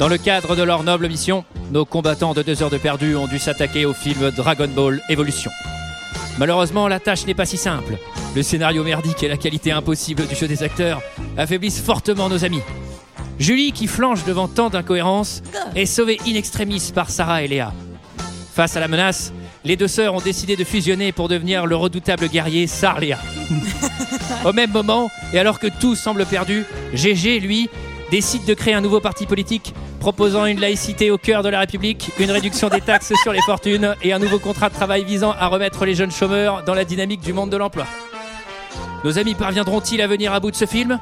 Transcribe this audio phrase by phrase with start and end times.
[0.00, 3.26] Dans le cadre de leur noble mission, nos combattants de 2 heures de perdu ont
[3.26, 5.50] dû s'attaquer au film Dragon Ball Evolution.
[6.38, 7.98] Malheureusement, la tâche n'est pas si simple.
[8.34, 11.02] Le scénario merdique et la qualité impossible du jeu des acteurs
[11.36, 12.62] affaiblissent fortement nos amis.
[13.38, 15.42] Julie, qui flanche devant tant d'incohérences,
[15.76, 17.74] est sauvée in extremis par Sarah et Léa.
[18.54, 19.34] Face à la menace,
[19.66, 23.18] les deux sœurs ont décidé de fusionner pour devenir le redoutable guerrier Sarléa.
[24.46, 26.64] Au même moment, et alors que tout semble perdu,
[26.94, 27.68] GG, lui,
[28.10, 32.10] décide de créer un nouveau parti politique proposant une laïcité au cœur de la République,
[32.18, 35.46] une réduction des taxes sur les fortunes et un nouveau contrat de travail visant à
[35.46, 37.86] remettre les jeunes chômeurs dans la dynamique du monde de l'emploi.
[39.04, 40.98] Nos amis parviendront-ils à venir à bout de ce film?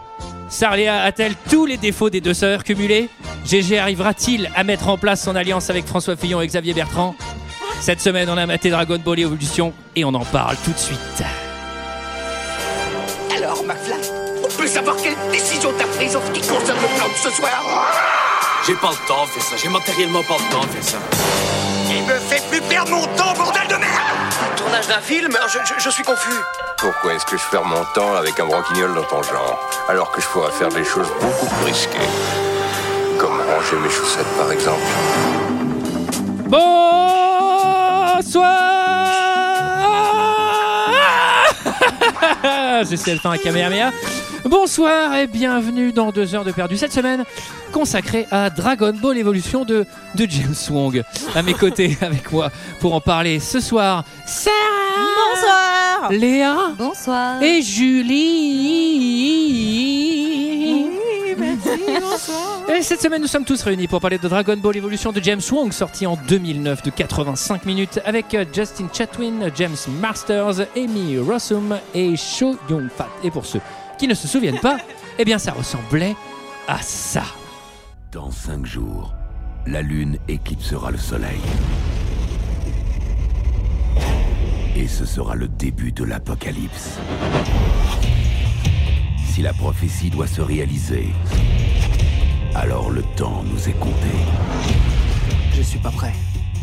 [0.48, 3.08] Sarléa a-t-elle tous les défauts des deux sœurs cumulés?
[3.44, 7.14] GG arrivera-t-il à mettre en place son alliance avec François Fillon et Xavier Bertrand?
[7.80, 11.22] Cette semaine, on a maté Dragon Ball Evolution et on en parle tout de suite.
[14.68, 17.62] Savoir quelle décision t'as prise en ce qui concerne le plan de ce soir
[18.66, 20.98] J'ai pas le temps de faire ça, j'ai matériellement pas le temps de faire ça.
[21.90, 23.90] Il me fait plus perdre mon temps, bordel de merde
[24.56, 26.34] Tournage d'un film je, je- je suis confus.
[26.76, 29.58] Pourquoi est-ce que je perds mon temps avec un branquignol dans ton genre,
[29.88, 31.98] alors que je pourrais faire des choses beaucoup plus risquées
[33.18, 34.82] Comme ranger mes chaussettes, par exemple?
[36.46, 38.54] Bonsoir
[42.84, 43.90] C'est le fin à Kamehameha.
[44.44, 47.24] Bonsoir et bienvenue dans 2 heures de perdu cette semaine
[47.72, 51.02] consacrée à Dragon Ball Evolution de, de James Wong.
[51.34, 54.54] À mes côtés avec moi pour en parler ce soir, Sarah
[55.30, 59.08] Bonsoir Léa Bonsoir et Julie.
[62.76, 65.40] Et cette semaine, nous sommes tous réunis pour parler de Dragon Ball Evolution de James
[65.50, 71.76] Wong, sorti en 2009 de 85 minutes, avec euh, Justin Chatwin, James Masters, Amy Rossum
[71.94, 73.08] et Cho Young Fat.
[73.24, 73.60] Et pour ceux
[73.98, 74.78] qui ne se souviennent pas,
[75.18, 76.14] eh bien, ça ressemblait
[76.68, 77.24] à ça.
[78.12, 79.14] Dans cinq jours,
[79.66, 81.40] la Lune éclipsera le Soleil.
[84.76, 86.98] Et ce sera le début de l'apocalypse.
[89.26, 91.08] Si la prophétie doit se réaliser,
[92.54, 94.14] alors le temps nous est compté.
[95.52, 96.12] Je suis pas prêt.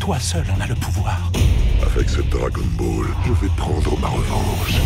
[0.00, 1.30] Toi seul en as le pouvoir.
[1.82, 4.80] Avec ce Dragon Ball, je vais prendre ma revanche.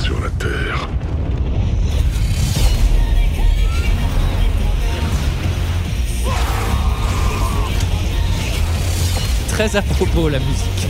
[0.00, 0.88] Sur la Terre.
[9.50, 10.88] Très à propos, la musique.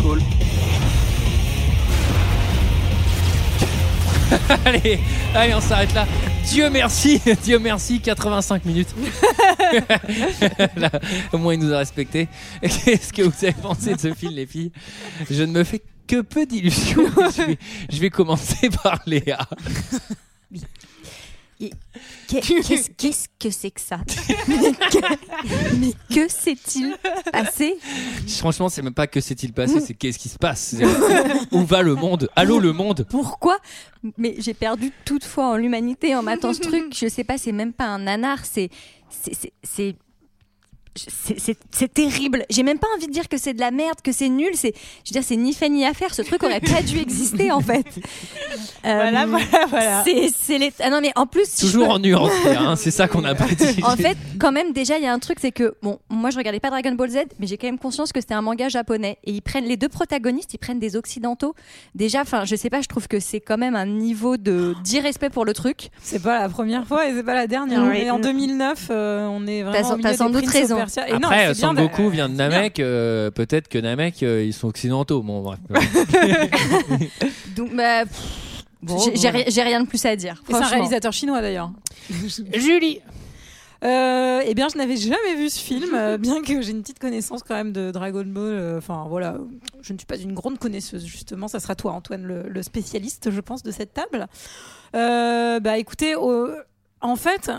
[0.00, 0.20] Cool.
[4.64, 5.00] allez,
[5.34, 6.06] allez, on s'arrête là.
[6.44, 8.94] Dieu merci, Dieu merci, 85 minutes.
[10.76, 10.90] Là,
[11.32, 12.28] au moins, il nous a respecté.
[12.62, 14.72] Qu'est-ce que vous avez pensé de ce film, les filles?
[15.30, 17.06] Je ne me fais que peu d'illusions.
[17.36, 17.54] Je
[17.90, 19.38] je vais commencer par Léa.
[22.28, 23.98] Qu'est- Qu'est-ce que c'est que ça?
[24.48, 26.96] Mais que, mais que s'est-il
[27.32, 27.76] passé?
[28.38, 30.74] Franchement, c'est même pas que s'est-il passé, c'est qu'est-ce qui se passe?
[31.52, 32.28] Où va le monde?
[32.36, 33.06] Allô, le monde?
[33.10, 33.58] Pourquoi?
[34.18, 36.94] Mais j'ai perdu toute foi en l'humanité en matant ce truc.
[36.96, 38.70] Je sais pas, c'est même pas un nanar, c'est.
[39.62, 39.96] c'est-
[40.96, 42.44] c'est- terrible.
[42.50, 44.50] J'ai même pas envie de dire que c'est de la merde, que c'est nul.
[44.54, 44.72] C'est,
[45.04, 46.14] je veux dire, c'est ni fait ni à faire.
[46.14, 47.84] Ce truc aurait pas dû exister en fait.
[48.84, 50.04] Voilà, Euh, voilà, voilà.
[50.04, 50.70] C'est, c'est les...
[50.80, 53.46] ah non mais en plus, Toujours peux- en nuance, hein, c'est ça qu'on n'a pas
[53.46, 53.82] dit.
[53.82, 56.36] En fait, quand même, déjà, il y a un truc, c'est que, bon, moi, je
[56.36, 59.16] regardais pas Dragon Ball Z, mais j'ai quand même conscience que c'était un manga japonais.
[59.24, 61.54] Et ils prennent, les deux protagonistes, ils prennent des occidentaux.
[61.94, 65.30] Déjà, enfin, je sais pas, je trouve que c'est quand même un niveau de d'irrespect
[65.30, 65.88] pour le truc.
[66.02, 67.82] C'est pas la première fois et c'est pas la dernière.
[67.84, 67.88] Oui.
[68.04, 69.72] Mais en 2009, euh, on est vraiment.
[69.82, 70.83] T'as- au milieu t'as sans des doute raison.
[70.84, 71.08] Persia.
[71.08, 72.34] Et non, Après, c'est bien Son de- Goku vient de.
[72.34, 75.22] Namek, euh, peut-être que Namek, euh, ils sont occidentaux.
[75.22, 75.58] Bon, bref.
[77.56, 79.44] Donc, bah, pff, Bon, j'ai- voilà.
[79.44, 80.34] ri- rien de plus à dire.
[80.34, 80.76] Et c'est un franchement.
[80.76, 81.70] réalisateur chinois d'ailleurs.
[82.54, 83.00] Julie
[83.82, 86.98] Euh, eh bien, je n'avais jamais vu ce film, euh, bien que j'ai une petite
[86.98, 88.44] connaissance quand même de Dragon Ball.
[88.54, 89.36] euh, Enfin, voilà,
[89.82, 91.48] je ne suis pas une grande connaisseuse, justement.
[91.48, 94.26] Ça sera toi, Antoine, le, le spécialiste, je pense, de cette table.
[94.94, 97.50] Euh, bah, écoutez, en fait,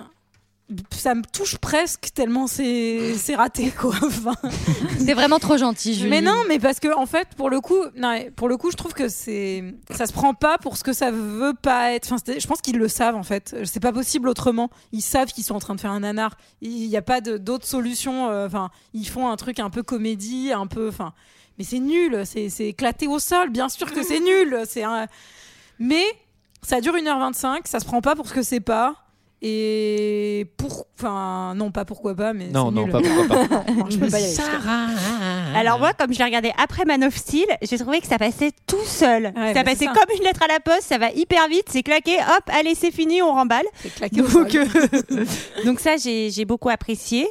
[0.90, 3.94] ça me touche presque tellement c'est c'est raté, quoi.
[4.02, 4.34] Enfin,
[4.98, 6.10] C'est vraiment trop gentil, Julie.
[6.10, 8.76] mais non, mais parce que en fait, pour le coup, non, pour le coup, je
[8.76, 12.12] trouve que c'est, ça se prend pas pour ce que ça veut pas être.
[12.12, 13.56] Enfin, je pense qu'ils le savent en fait.
[13.66, 14.70] C'est pas possible autrement.
[14.92, 16.36] Ils savent qu'ils sont en train de faire un nanar.
[16.62, 18.30] Il n'y a pas d'autre solution.
[18.32, 20.88] euh, Enfin, ils font un truc un peu comédie, un peu.
[20.90, 21.14] Enfin,
[21.60, 22.24] mais c'est nul.
[22.26, 23.50] C'est c'est éclaté au sol.
[23.52, 24.60] Bien sûr que c'est nul.
[24.68, 25.06] C'est un.
[25.78, 26.06] Mais
[26.64, 27.60] ça dure 1h25.
[27.66, 28.96] Ça se prend pas pour ce que c'est pas.
[29.48, 30.88] Et pour.
[30.98, 32.48] Enfin, non, pas pourquoi pas, mais.
[32.48, 32.92] Non, non, nul.
[32.92, 33.64] pas pourquoi pas.
[33.76, 34.36] Non, je peux pas y aller.
[35.56, 38.52] Alors moi, comme je l'ai regardé après Man of Steel, j'ai trouvé que ça passait
[38.66, 39.26] tout seul.
[39.36, 39.94] Ouais, ça bah, passait ça.
[39.94, 42.92] comme une lettre à la poste, ça va hyper vite, c'est claqué, hop, allez, c'est
[42.92, 43.66] fini, on remballe.
[43.76, 44.66] C'est claqué Donc, euh,
[45.66, 47.28] donc ça, j'ai j'ai beaucoup apprécié.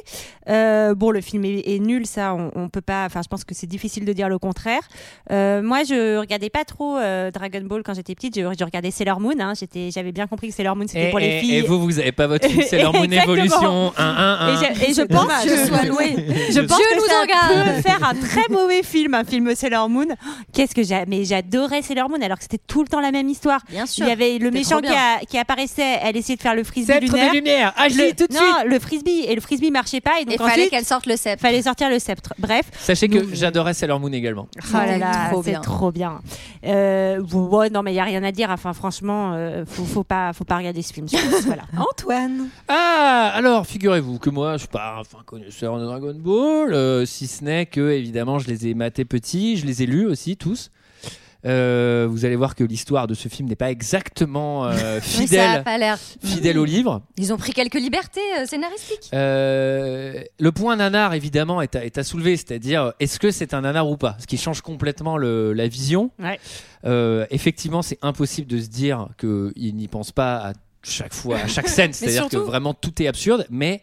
[0.47, 3.05] Euh, bon, le film est, est nul, ça, on, on peut pas.
[3.05, 4.87] Enfin, je pense que c'est difficile de dire le contraire.
[5.31, 8.35] Euh, moi, je regardais pas trop euh, Dragon Ball quand j'étais petite.
[8.35, 9.33] Je, je regardais Sailor Moon.
[9.39, 9.53] Hein.
[9.59, 11.55] J'étais, j'avais bien compris que Sailor Moon c'était Et, pour les filles.
[11.55, 13.33] et vous, vous avez pas votre film Sailor Moon Exactement.
[13.35, 16.15] Evolution 1 1 Et 1 je, et je pense que Je sois louée.
[16.51, 19.89] Je pense Dieu que nous ça peut faire un très mauvais film, un film Sailor
[19.89, 20.07] Moon.
[20.53, 23.27] Qu'est-ce que j'ai mais j'adorais Sailor Moon alors que c'était tout le temps la même
[23.29, 23.59] histoire.
[23.69, 24.05] Bien sûr.
[24.05, 26.93] Il y avait le méchant qui, a- qui apparaissait, elle essayait de faire le frisbee
[26.93, 27.31] Sceptre lunaire.
[27.31, 30.19] des lumières, agis Le- tout de non, suite le frisbee et le frisbee marchait pas
[30.21, 31.41] et donc Et fallait ensuite qu'elle sorte le sceptre.
[31.41, 32.33] fallait sortir le sceptre.
[32.39, 34.47] Bref, Sachez que j'adorais Sailor Moon également.
[34.63, 35.61] Oh là là, trop c'est bien.
[35.61, 36.19] trop bien.
[36.65, 38.49] Euh, ouais, non mais il y a rien à dire.
[38.51, 41.07] Enfin franchement, euh, faut, faut pas, faut pas regarder ce film.
[42.05, 42.49] Antoine.
[42.67, 47.05] Ah, alors figurez-vous que moi, je suis pas un fin connaisseur de Dragon Ball, euh,
[47.05, 50.35] si ce n'est que évidemment, je les ai matés petits, je les ai lus aussi
[50.35, 50.71] tous.
[51.45, 55.63] Euh, vous allez voir que l'histoire de ce film n'est pas exactement euh, fidèle,
[56.23, 57.01] fidèle au livre.
[57.17, 59.11] Ils ont pris quelques libertés euh, scénaristiques.
[59.13, 63.61] Euh, le point nanar, évidemment, est à, est à soulever, c'est-à-dire est-ce que c'est un
[63.61, 64.17] nanar ou pas?
[64.19, 66.09] Ce qui change complètement le- la vision.
[66.19, 66.39] Ouais.
[66.85, 70.53] Euh, effectivement, c'est impossible de se dire qu'il n'y pense pas à
[70.85, 73.81] chaque fois, à chaque scène, c'est-à-dire que vraiment tout est absurde, mais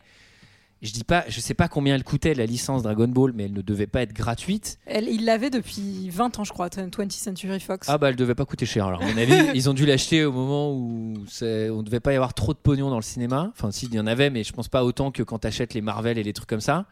[0.83, 3.53] je dis pas, je sais pas combien elle coûtait la licence Dragon Ball, mais elle
[3.53, 4.79] ne devait pas être gratuite.
[4.85, 7.89] Elle, il l'avait depuis 20 ans, je crois, 20th Century Fox.
[7.89, 8.87] Ah bah elle devait pas coûter cher.
[8.87, 12.17] Alors à mon avis, ils ont dû l'acheter au moment où on devait pas y
[12.17, 13.53] avoir trop de pognon dans le cinéma.
[13.57, 15.81] Enfin, si il y en avait, mais je pense pas autant que quand t'achètes les
[15.83, 16.87] Marvel et les trucs comme ça.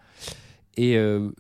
[0.76, 1.30] Et euh,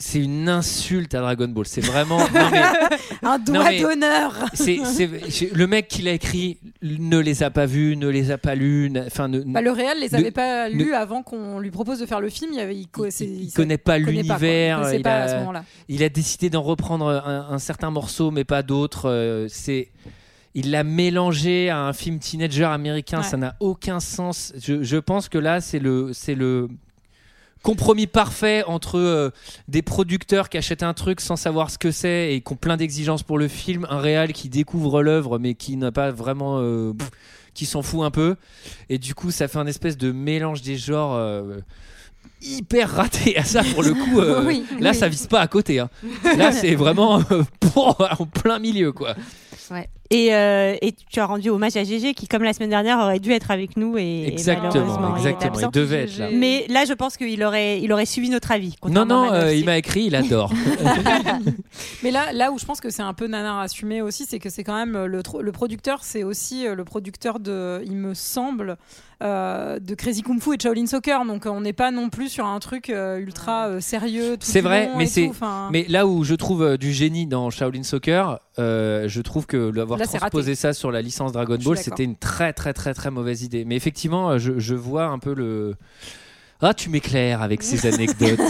[0.00, 1.66] c'est une insulte à Dragon Ball.
[1.66, 2.18] C'est vraiment.
[2.18, 2.62] non, mais
[3.22, 4.32] Un doigt d'honneur.
[4.56, 8.92] le mec qui l'a écrit ne les a pas vus, ne les a pas lus.
[9.06, 11.98] Enfin, ne, Bah, le réel les Ne- avait pas ne- lus avant qu'on lui propose
[11.98, 12.52] de faire le film.
[12.54, 12.86] Il, avait, il,
[13.20, 14.78] il, il connaît pas l'univers.
[14.78, 15.64] Il connaissait il pas a- à ce moment-là.
[15.88, 19.08] il a décidé d'en reprendre un, un certain morceau, mais pas d'autres.
[19.10, 19.88] Euh, c'est,
[20.54, 23.18] il l'a mélangé à un film teenager américain.
[23.18, 23.24] Ouais.
[23.24, 24.52] Ça n'a aucun sens.
[24.60, 26.68] Je, je pense que là, c'est le, c'est le
[27.62, 29.30] compromis parfait entre euh,
[29.68, 32.76] des producteurs qui achètent un truc sans savoir ce que c'est et qui ont plein
[32.76, 36.92] d'exigences pour le film, un réal qui découvre l'œuvre mais qui n'a pas vraiment, euh,
[36.92, 37.10] pff,
[37.54, 38.36] qui s'en fout un peu.
[38.88, 41.14] Et du coup, ça fait un espèce de mélange des genres.
[41.14, 41.58] euh,
[42.40, 44.96] hyper raté à ça pour le coup Oui, là oui.
[44.96, 45.88] ça vise pas à côté hein.
[46.36, 47.20] là c'est vraiment
[47.76, 49.14] en plein milieu quoi
[50.10, 53.18] Et, euh, et tu as rendu hommage à GG qui, comme la semaine dernière, aurait
[53.18, 56.64] dû être avec nous et et exactement malheureusement, il exactement il devait être là Mais
[56.70, 58.74] là, je pense qu'il aurait, il aurait suivi notre avis.
[58.88, 60.50] non non euh, il m'a écrit il adore
[62.02, 64.50] Mais là, là où je pense que c'est un peu nanar assumé aussi, c'est que
[64.50, 68.76] c'est quand même euh, le, producteur, c'est aussi le producteur de, il me semble,
[69.22, 71.24] euh, de Crazy Kung Fu et de Shaolin Soccer.
[71.24, 74.36] Donc on n'est pas non plus sur un truc euh, ultra euh, sérieux.
[74.40, 75.30] C'est vrai, mais c'est-
[75.70, 79.70] mais là où je trouve euh, du génie dans Shaolin Soccer euh, je trouve que
[79.98, 83.42] d'avoir transposé ça sur la licence Dragon Ball c'était une très très très très mauvaise
[83.42, 85.74] idée mais effectivement euh, je, je vois un peu le
[86.60, 88.40] ah, tu m'éclaires avec ces anecdotes.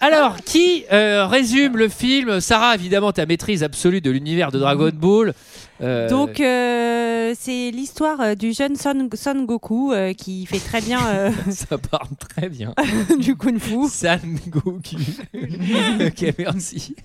[0.00, 2.40] Alors, qui euh, résume le film?
[2.40, 5.34] Sarah, évidemment, ta maîtrise absolue de l'univers de Dragon Ball.
[5.82, 10.98] Euh, Donc, euh, c'est l'histoire du jeune Son, Son Goku qui fait très bien
[11.50, 12.74] ça parle très bien.
[13.18, 14.96] du kung fu, San Goku.
[15.34, 16.96] ok, merci.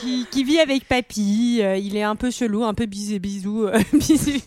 [0.00, 1.58] Qui, qui vit avec papy.
[1.62, 4.30] euh, il est un peu chelou, un peu bisou, bisou, euh, bisou.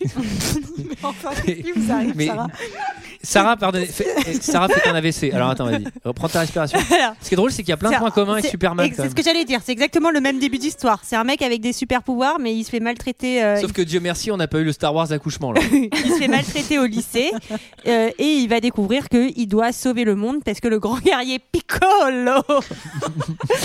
[0.78, 2.48] mais enfin, qu'est-ce qui vous arrive, Mais- Sarah?
[3.22, 5.32] Sarah, pardonnez, fait, eh, Sarah fait un AVC.
[5.32, 6.78] Alors attends, vas-y, reprends ta respiration.
[6.90, 8.90] Alors, Ce qui est drôle, c'est qu'il y a plein de points communs avec Superman.
[8.94, 9.60] C'est ce que j'allais dire.
[9.64, 11.00] C'est exactement le même début d'histoire.
[11.04, 13.42] C'est un mec avec des super pouvoirs, mais il se fait maltraiter.
[13.42, 15.60] euh, Sauf que Dieu merci, on n'a pas eu le Star Wars accouchement là.
[15.72, 17.30] il se fait maltraiter au lycée
[17.86, 21.38] euh, et il va découvrir qu'il doit sauver le monde parce que le grand guerrier
[21.38, 22.42] Piccolo.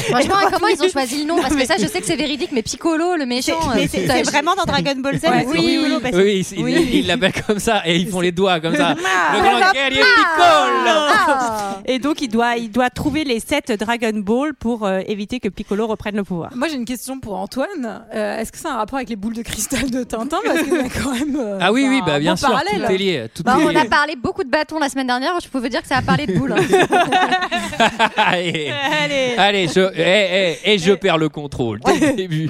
[0.09, 1.37] Franchement, comment ils ont choisi le nom?
[1.41, 3.53] Parce que ça, je sais que c'est véridique, mais Piccolo, le méchant.
[3.75, 5.23] Euh, c'est je- vraiment dans Dragon Ball Z.
[5.23, 6.45] Ouais, oui, Piccolo oui.
[6.57, 6.89] Oui, Oui.
[6.93, 8.93] il l'appelle comme ça et ils font les doigts comme ça.
[8.93, 9.46] Le.
[9.49, 10.97] Grand guerrier Piccolo.
[11.27, 11.81] Ah.
[11.85, 15.47] Et donc il doit, il doit trouver les sept Dragon Ball pour euh, éviter que
[15.47, 16.51] Piccolo reprenne le pouvoir.
[16.55, 18.03] Moi j'ai une question pour Antoine.
[18.13, 20.39] Euh, Est-ce que c'est un rapport avec les boules de cristal de Tintin?
[20.45, 21.35] Parce qu'il y a quand même.
[21.39, 22.85] euh, Ah oui, oui, bah bien bon sûr, parallèle.
[22.85, 23.25] tout est lié.
[23.33, 25.81] Tout Bah, est on a parlé beaucoup de bâtons la semaine dernière, je pouvais dire
[25.81, 26.53] que ça a parlé de boules.
[26.53, 26.57] hein.
[28.17, 28.71] Allez.
[29.03, 29.35] Allez.
[29.37, 32.49] Allez, je, eh, eh, et je perds le contrôle dès le début.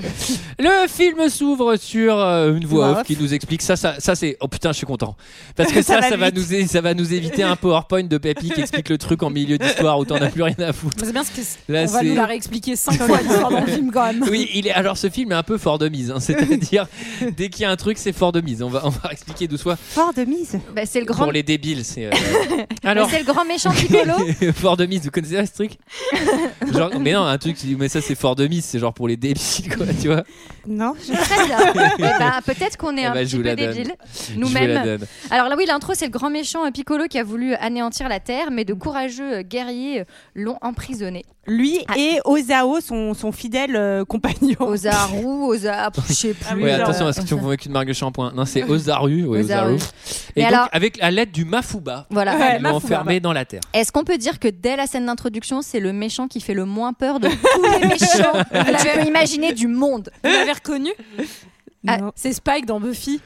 [0.60, 3.08] Le film s'ouvre sur euh, une voix Voix off off.
[3.08, 3.76] qui nous explique ça.
[3.76, 4.38] Ça, ça c'est.
[4.40, 5.16] Oh putain, je suis content
[5.56, 8.50] parce que ça, Ça ça, va nous, ça va nous éviter un PowerPoint de Papy
[8.50, 10.98] qui explique le truc en milieu d'histoire où t'en as plus rien à foutre.
[11.04, 13.68] C'est bien ce que Là, on va nous la réexpliquer cinq fois l'histoire dans le
[13.72, 14.24] film quand même.
[14.30, 14.72] Oui, il est.
[14.72, 16.12] Alors, ce film est un peu fort de mise.
[16.12, 16.20] hein.
[16.20, 16.88] C'est-à-dire,
[17.36, 18.62] dès qu'il y a un truc, c'est fort de mise.
[18.62, 19.76] On va, on va expliquer d'où soit.
[19.78, 20.60] Fort de mise.
[20.76, 21.24] Bah, c'est le grand.
[21.24, 22.06] Pour les débiles, c'est.
[22.06, 22.10] euh,
[22.84, 23.10] bah, Alors.
[23.10, 24.14] c'est le grand méchant Piccolo.
[24.56, 25.72] fort de mise, vous connaissez pas ce truc?
[26.74, 28.94] Genre, mais non, un truc, tu dis, mais ça c'est fort de mise, c'est genre
[28.94, 30.24] pour les débiles, quoi, tu vois.
[30.68, 31.14] Non, je...
[31.14, 31.58] Très bien.
[31.98, 33.94] Ben, peut-être qu'on est Eh un ben, petit peu débiles
[34.36, 35.00] nous-mêmes.
[35.30, 38.52] Alors là, oui, l'intro, c'est le grand méchant Piccolo qui a voulu anéantir la Terre,
[38.52, 40.06] mais de courageux euh, guerriers euh,
[40.36, 41.26] l'ont emprisonné.
[41.48, 41.94] Lui Ah.
[41.98, 44.56] et Ozao, son, son fidèle euh, compagnon.
[44.60, 46.46] Ozaru, Oza, je sais plus.
[46.48, 48.32] Ah oui, Ouais, genre, attention à ce que tu confonds avec une marque de shampoing.
[48.36, 49.26] Non, c'est Ozaru.
[49.26, 49.74] ouais, Ozaru.
[49.74, 49.90] Ozaru.
[50.36, 52.34] Et Mais donc, alors- avec la lettre du Mafuba, Voilà.
[52.36, 53.62] ils Ouais, l'ont enfermé dans la terre.
[53.74, 56.66] Est-ce qu'on peut dire que dès la scène d'introduction, c'est le méchant qui fait le
[56.66, 60.92] moins peur de tous les méchants que tu peux imaginer du monde Vous l'avez reconnu
[61.88, 62.12] Ah, Non.
[62.16, 63.20] C'est Spike dans Buffy.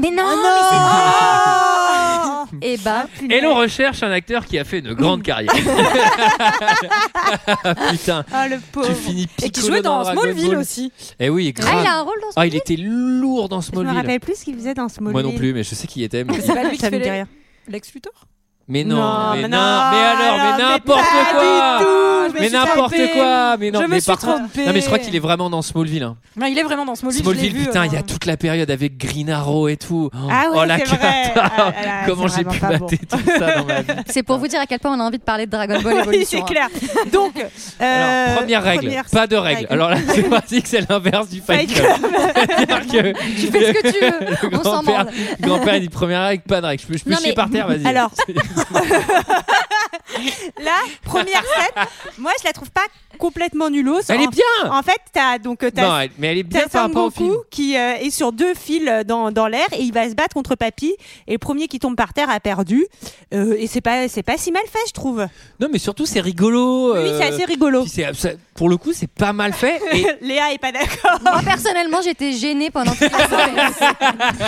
[0.00, 1.85] Mais non, Oh mais c'est...
[2.62, 5.52] Et bah, Et l'on recherche un acteur qui a fait une grande carrière.
[7.90, 8.88] Putain, Ah, le pauvre.
[8.88, 10.58] tu finis Et qui jouait dans Smallville Ball.
[10.58, 10.92] aussi.
[11.18, 11.78] Eh oui, ah, grave.
[11.82, 13.96] il a un rôle dans ce Ah, il était lourd dans Je me Smallville.
[13.96, 15.12] rappelle plus ce qu'il faisait dans Smallville.
[15.12, 16.24] Moi non plus, mais je sais qui il était.
[16.24, 17.26] mais- C'est pas lui qui fait.
[17.68, 18.12] Lex Luthor?
[18.68, 23.56] Mais non, Non, mais mais non, non, mais alors, mais n'importe quoi Mais n'importe quoi
[23.58, 24.40] Mais non, Je me mais suis par contre-.
[24.40, 26.02] Non, mais je crois qu'il est vraiment dans Smallville.
[26.02, 26.16] hein.
[26.36, 27.22] Non, Il est vraiment dans Smallville.
[27.22, 30.10] Smallville, putain, euh, il y a toute la période avec Green Arrow et tout.
[30.12, 30.98] Oh, Ah ouais, oh, la c'est vrai.
[31.32, 31.52] cata.
[31.56, 31.72] Ah,
[32.06, 32.66] Comment j'ai pu bon.
[32.68, 35.04] mater tout ça dans ma vie C'est pour vous dire à quel point on a
[35.04, 36.26] envie de parler de Dragon Ball Oui, Evolution.
[36.28, 36.68] c'est hein.
[36.68, 36.68] clair.
[37.12, 37.34] Donc,
[37.80, 39.66] euh, Alors, première règle, première pas de règle.
[39.70, 41.86] Alors là, c'est pratique, c'est l'inverse du Fight Club.
[42.58, 44.82] C'est-à-dire que Tu fais ce que tu veux, on s'en
[45.40, 46.82] grand-père, dit première règle, pas de règle.
[46.82, 47.86] Je peux, chier par terre, vas-y.
[47.86, 48.10] Alors,
[50.58, 51.86] là, première scène,
[52.18, 52.86] moi je la trouve pas
[53.16, 54.00] complètement nullos.
[54.08, 56.42] Elle en, est bien En fait, t'as donc euh, t'as Non, elle- mais elle est
[56.42, 57.34] bien rapport au film.
[57.50, 60.34] qui euh, est sur deux fils euh, dans, dans l'air et il va se battre
[60.34, 60.94] contre Papy
[61.26, 62.84] et le premier qui tombe par terre a perdu
[63.34, 65.26] Euh, et c'est pas c'est pas si mal fait je trouve.
[65.60, 66.92] Non, mais surtout, c'est rigolo.
[66.94, 67.82] Oui euh, c'est assez rigolo.
[67.82, 69.80] puis c'est- pour le coup, c'est pas mal fait.
[69.92, 71.18] Et Léa est pas d'accord.
[71.22, 73.72] Moi personnellement, j'étais gênée pendant toute la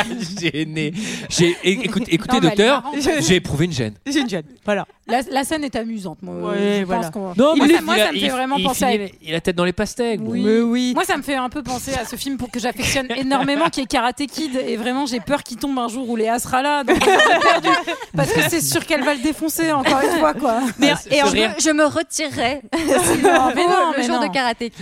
[0.40, 0.92] gêné.
[1.28, 3.22] J'ai, é- écoute, écoutez, Non, mais elle est docteur, marrante.
[3.26, 3.94] j'ai éprouvé une gêne.
[4.06, 4.44] J'ai une jeune.
[4.64, 4.86] Voilà.
[5.08, 6.18] La, la scène est amusante.
[6.22, 7.02] Moi, Ouais, je voilà.
[7.02, 8.64] pense qu'on- Non, moi, mais ça, moi, il a- ça me fait il- vraiment il
[8.64, 8.88] penser à.
[8.90, 10.20] finit- Il a la tête dans les pastèques.
[10.22, 10.42] Oui.
[10.44, 10.92] Mais oui.
[10.94, 13.80] Moi, ça me fait un peu penser à ce film pour que j'affectionne énormément, qui
[13.80, 14.54] est Karate Kid.
[14.56, 16.84] Et vraiment, j'ai peur qu'il tombe un jour où Léa sera là.
[16.84, 17.68] Donc, perdu.
[18.16, 20.60] Parce que c'est sûr qu'elle va le défoncer encore une fois, quoi.
[20.78, 21.26] Mais Ah, et en-.
[21.28, 24.26] Je me retirerai Non, mais non, le mais jour non.
[24.26, 24.72] de Karate Kid.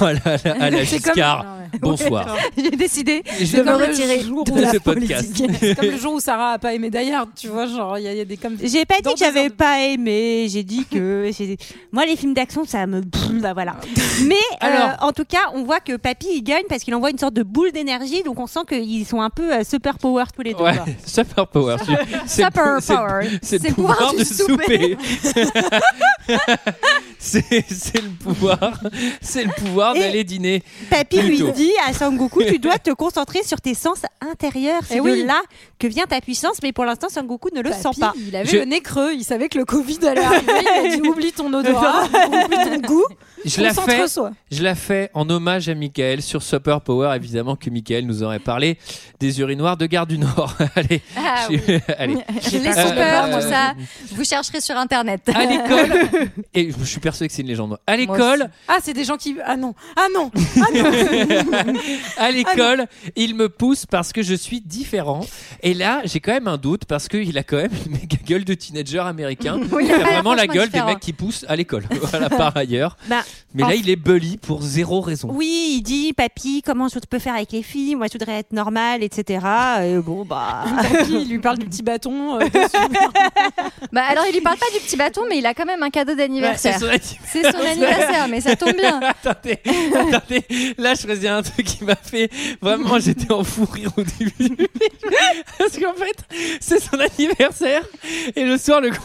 [0.00, 0.12] Oh là
[0.44, 1.46] là, à la comme- Giscard.
[1.80, 2.36] Bonsoir.
[2.56, 5.30] J'ai décidé Je de me retirer de la ce podcast.
[5.60, 8.02] C'est comme le jour où Sarah a pas aimé Die Hard, tu vois, genre il
[8.10, 8.56] y, y a des comme.
[8.62, 11.56] J'ai pas dit que j'avais pas aimé, j'ai dit que j'ai-
[11.92, 13.00] moi les films d'action ça me
[13.40, 13.76] bah voilà.
[14.24, 14.90] Mais euh, Alors.
[15.00, 17.42] en tout cas, on voit que Papy il gagne parce qu'il envoie une sorte de
[17.42, 20.62] boule d'énergie donc on sent qu'ils sont un peu euh, super power tous les deux.
[20.64, 20.74] Ouais,
[21.06, 21.76] super power.
[22.26, 22.50] C'est le- le-
[22.86, 23.38] power.
[23.42, 24.96] C'est le pouvoir de souper.
[27.18, 28.80] C'est c'est le pouvoir.
[29.20, 30.62] C'est le pouvoir d'aller dîner.
[30.90, 31.42] Papy lui.
[31.56, 35.22] Dit à Sangoku tu dois te concentrer sur tes sens intérieurs, c'est Eh oui.
[35.22, 35.40] de là
[35.78, 38.12] que vient ta puissance mais pour l'instant Sangoku ne le Papy, sent pas.
[38.16, 40.52] Il avait Je- le nez creux, il savait que le Covid allait arriver.
[40.62, 42.04] Il a dit oublie ton odorat,
[42.44, 43.04] oublie ton goût,
[43.44, 44.04] Je la fais.
[44.50, 47.12] Je la fais en hommage à Michael sur Super Power.
[47.14, 48.78] Évidemment que Michael nous aurait parlé
[49.20, 50.54] des urinoirs de Gare du Nord.
[50.74, 51.02] Allez.
[51.16, 51.80] Ah je- oui.
[51.98, 52.14] Allez.
[52.52, 53.74] Les super, euh, tout ça,
[54.12, 55.20] vous chercherez sur internet.
[55.34, 56.08] À l'école,
[56.54, 57.78] et je suis persuadé que c'est une légende.
[57.86, 59.36] À l'école, Ah, c'est des gens qui.
[59.44, 61.74] Ah non, ah non, ah non.
[62.16, 65.20] à l'école, il me pousse parce que je suis différent.
[65.62, 68.44] Et là, j'ai quand même un doute parce qu'il a quand même une méga gueule
[68.44, 69.60] de teenager américain.
[69.72, 70.86] Oui, il a vraiment la gueule différent.
[70.86, 71.84] des mecs qui poussent à l'école.
[71.90, 72.96] Voilà, par ailleurs.
[73.08, 73.22] Bah,
[73.54, 75.30] Mais là, il est bully pour zéro raison.
[75.32, 77.94] Oui, il dit papy, comment je peux faire avec les filles?
[77.94, 79.46] Moi, je voudrais être normal, etc.
[79.84, 80.64] Et bon, bah.
[80.92, 82.38] Papy, il lui parle du petit bâton.
[82.40, 82.44] euh.
[83.92, 85.90] Bah alors il lui parle pas du petit bâton, mais il a quand même un
[85.90, 86.78] cadeau Ouais, d'anniversaire.
[86.78, 87.20] c'est son anniversaire.
[87.32, 89.00] C'est son anniversaire, mais ça tombe bien.
[89.00, 89.58] attendez,
[89.94, 90.44] attendez,
[90.78, 92.30] là je faisais un truc qui m'a fait
[92.60, 94.56] vraiment j'étais en fou rire au début du film.
[95.58, 96.16] parce qu'en fait
[96.60, 97.82] c'est son anniversaire
[98.34, 99.00] et le soir le grand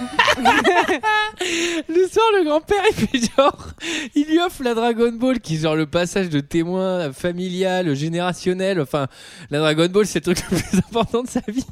[1.88, 3.68] le soir le grand-père il fait genre
[4.14, 8.80] il lui offre la Dragon Ball qui est genre le passage de témoin familial générationnel.
[8.80, 9.08] Enfin
[9.50, 11.64] la Dragon Ball c'est le truc le plus important de sa vie.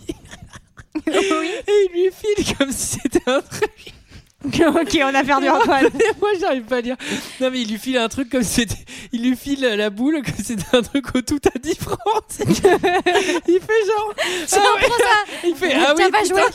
[1.07, 3.95] Et il lui file comme si c'était un truc
[4.45, 5.89] ok, on a perdu Antoine.
[6.21, 6.95] Moi, j'arrive pas à dire.
[7.41, 8.77] Non, mais il lui file un truc comme c'était.
[9.13, 11.99] Il lui file la boule comme c'était un truc au tout à 10 francs.
[12.39, 14.15] il fait genre.
[14.53, 14.81] Ah ouais.
[14.83, 15.33] prends ça.
[15.45, 16.05] Il fait Ah oui,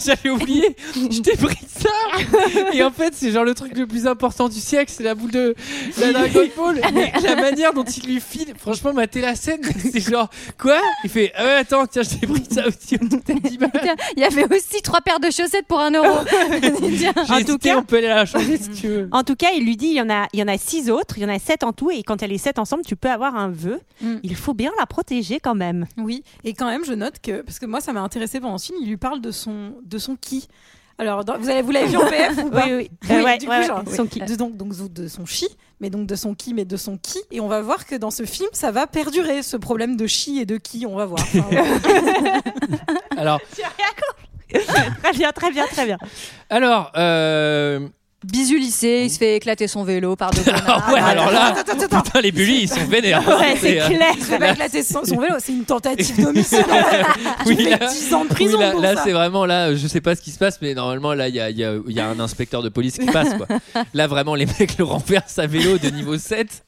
[0.05, 0.75] j'avais oublié.
[0.95, 1.89] Je t'ai pris ça.
[2.71, 5.31] Et en fait, c'est genre le truc le plus important du siècle, c'est la boule
[5.31, 5.53] de
[5.99, 6.79] la Dragon Ball.
[6.93, 9.59] Mais la manière dont il lui file, franchement, mater la scène,
[9.91, 10.79] c'est genre Quoi?
[11.03, 13.57] Il fait Ah ouais, attends, tiens, je t'ai pris ça aussi au tout à 10
[13.57, 13.95] balles.
[14.15, 16.19] Il y avait aussi trois paires de chaussettes pour un euro.
[17.29, 19.09] En tout cas- on peut aller la changer si tu veux.
[19.11, 20.89] En tout cas, il lui dit il y en a, il y en a six
[20.89, 22.95] autres, il y en a sept en tout, et quand elle est sept ensemble, tu
[22.95, 23.79] peux avoir un vœu.
[24.01, 24.15] Mm.
[24.23, 25.85] Il faut bien la protéger quand même.
[25.97, 28.67] Oui, et quand même, je note que, parce que moi, ça m'a intéressé pendant ce
[28.67, 30.47] film, il lui parle de son, de son qui.
[30.99, 32.91] Alors, dans- vous avez, vous l'avez vu en PF ou pas Oui, oui.
[33.09, 34.09] Euh, ouais, du ouais, coup, ouais, genre, son oui.
[34.09, 34.19] qui.
[34.19, 35.47] De, donc, donc, de son chi,
[35.79, 37.17] mais donc de son qui, mais de son qui.
[37.31, 40.37] Et on va voir que dans ce film, ça va perdurer, ce problème de chi
[40.37, 41.19] et de qui, on va voir.
[41.33, 41.63] Enfin, ouais.
[43.17, 43.39] Alors,
[45.03, 45.97] très bien, très bien, très bien.
[46.49, 47.87] alors euh...
[48.25, 50.93] Bisous lycée, il se fait éclater son vélo par deux ah connards.
[50.93, 52.01] ouais, alors là, Attends, attends, attends.
[52.03, 53.21] putain, les bullies, ils sont vénères.
[53.27, 54.13] Ouais, c'est euh, clair.
[54.17, 56.59] Il va éclater son, son vélo, c'est une tentative d'homicide.
[56.65, 57.03] fait.
[57.45, 59.99] Oui, Tu fais là- 10 ans de prison oui, là, c'est vraiment là, je sais
[59.99, 61.93] pas ce qui se passe, mais normalement là, il y a, il y a- il
[61.93, 63.47] y a un inspecteur de police qui passe quoi.
[63.93, 66.63] Là, vraiment, les mecs le renversent à vélo de niveau 7.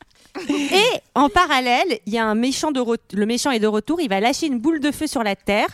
[0.49, 0.81] Et
[1.13, 4.09] en parallèle, il y a un méchant de re- le méchant est de retour, il
[4.09, 5.69] va lâcher une boule de feu sur la terre.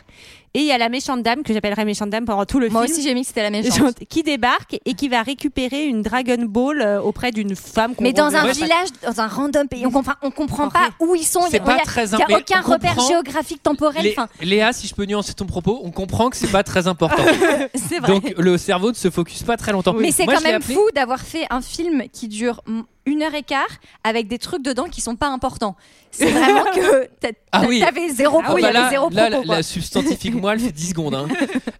[0.54, 2.82] Et il y a la méchante dame que j'appellerai méchante dame pendant tout le Moi
[2.84, 2.92] film.
[2.94, 3.96] aussi, j'ai mis que c'était la méchante.
[4.10, 7.96] qui débarque et qui va récupérer une Dragon Ball euh, auprès d'une femme.
[7.96, 11.16] qu'on Mais dans un village, dans un random pays, on comprend, on comprend pas où
[11.16, 11.42] ils sont.
[11.50, 14.04] C'est Il a- a- n'y a aucun repère géographique temporel.
[14.04, 17.24] Lé- Léa, si je peux nuancer ton propos, on comprend que c'est pas très important.
[17.76, 18.12] c'est vrai.
[18.12, 19.94] Donc le cerveau ne se focus pas très longtemps.
[19.94, 22.62] Mais c'est Moi, quand même appelé- fou d'avoir fait un film qui dure
[23.06, 23.68] une heure et quart
[24.04, 25.76] avec des trucs dedans qui sont pas importants.
[26.12, 27.80] C'est vraiment que t'a- Ah oui.
[27.80, 29.52] t'avais zéro, Ah il oui, y avait là, zéro là, propos.
[29.52, 31.16] la, substantifique moi, elle fait 10 secondes.
[31.16, 31.28] hein.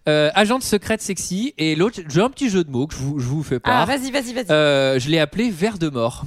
[0.08, 3.20] Euh, agente secrète sexy et l'autre, j'ai un petit jeu de mots que je vous,
[3.20, 3.86] je vous fais Ah, part.
[3.86, 4.46] vas-y, vas-y, vas-y.
[4.50, 6.24] Euh, je l'ai appelé verre de mort.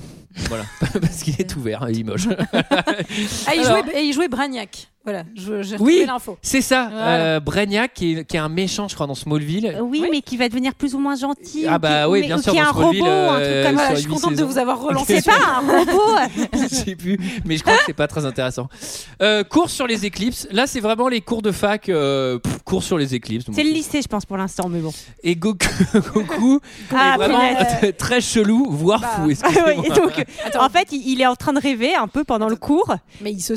[0.48, 2.28] Voilà, parce qu'il est tout vert, hein, il est moche.
[2.54, 4.88] Ah, il Alors- jouait, il jouait Bragnac.
[5.06, 6.04] Voilà, je- j'ai Oui.
[6.08, 6.36] l'info.
[6.42, 7.18] C'est ça, Voilà.
[7.36, 9.68] euh, Brainiac qui est, qui est un méchant, je crois, dans Smallville.
[9.68, 11.66] Euh, Oui, mais qui va devenir plus ou moins gentil.
[11.70, 13.54] Ah bah qui- oui, mais- bien ou sûr, Qui est un Smallville, robot, un euh,
[13.54, 15.22] truc comme Voilà, sur je suis contente de vous avoir relancé.
[15.22, 16.16] C'est pas un robot.
[16.54, 18.68] je sais plus, mais je crois que c'est pas très intéressant.
[19.22, 20.48] Euh, cours sur les éclipses.
[20.52, 21.88] Là, c'est vraiment les cours de fac.
[21.90, 23.46] Euh, pff, cours sur les éclipses.
[23.54, 24.92] C'est le lycée, je pense, pour l'instant, mais bon.
[25.24, 25.68] Et Goku,
[26.14, 26.60] Goku
[26.96, 27.40] Ah, est vraiment
[27.98, 29.08] très chelou, voire Bah.
[29.24, 29.32] fou.
[29.44, 30.26] Ah donc,
[30.60, 32.96] en fait, il, il est en train de rêver un peu pendant le cours.
[33.22, 33.54] Mais il se.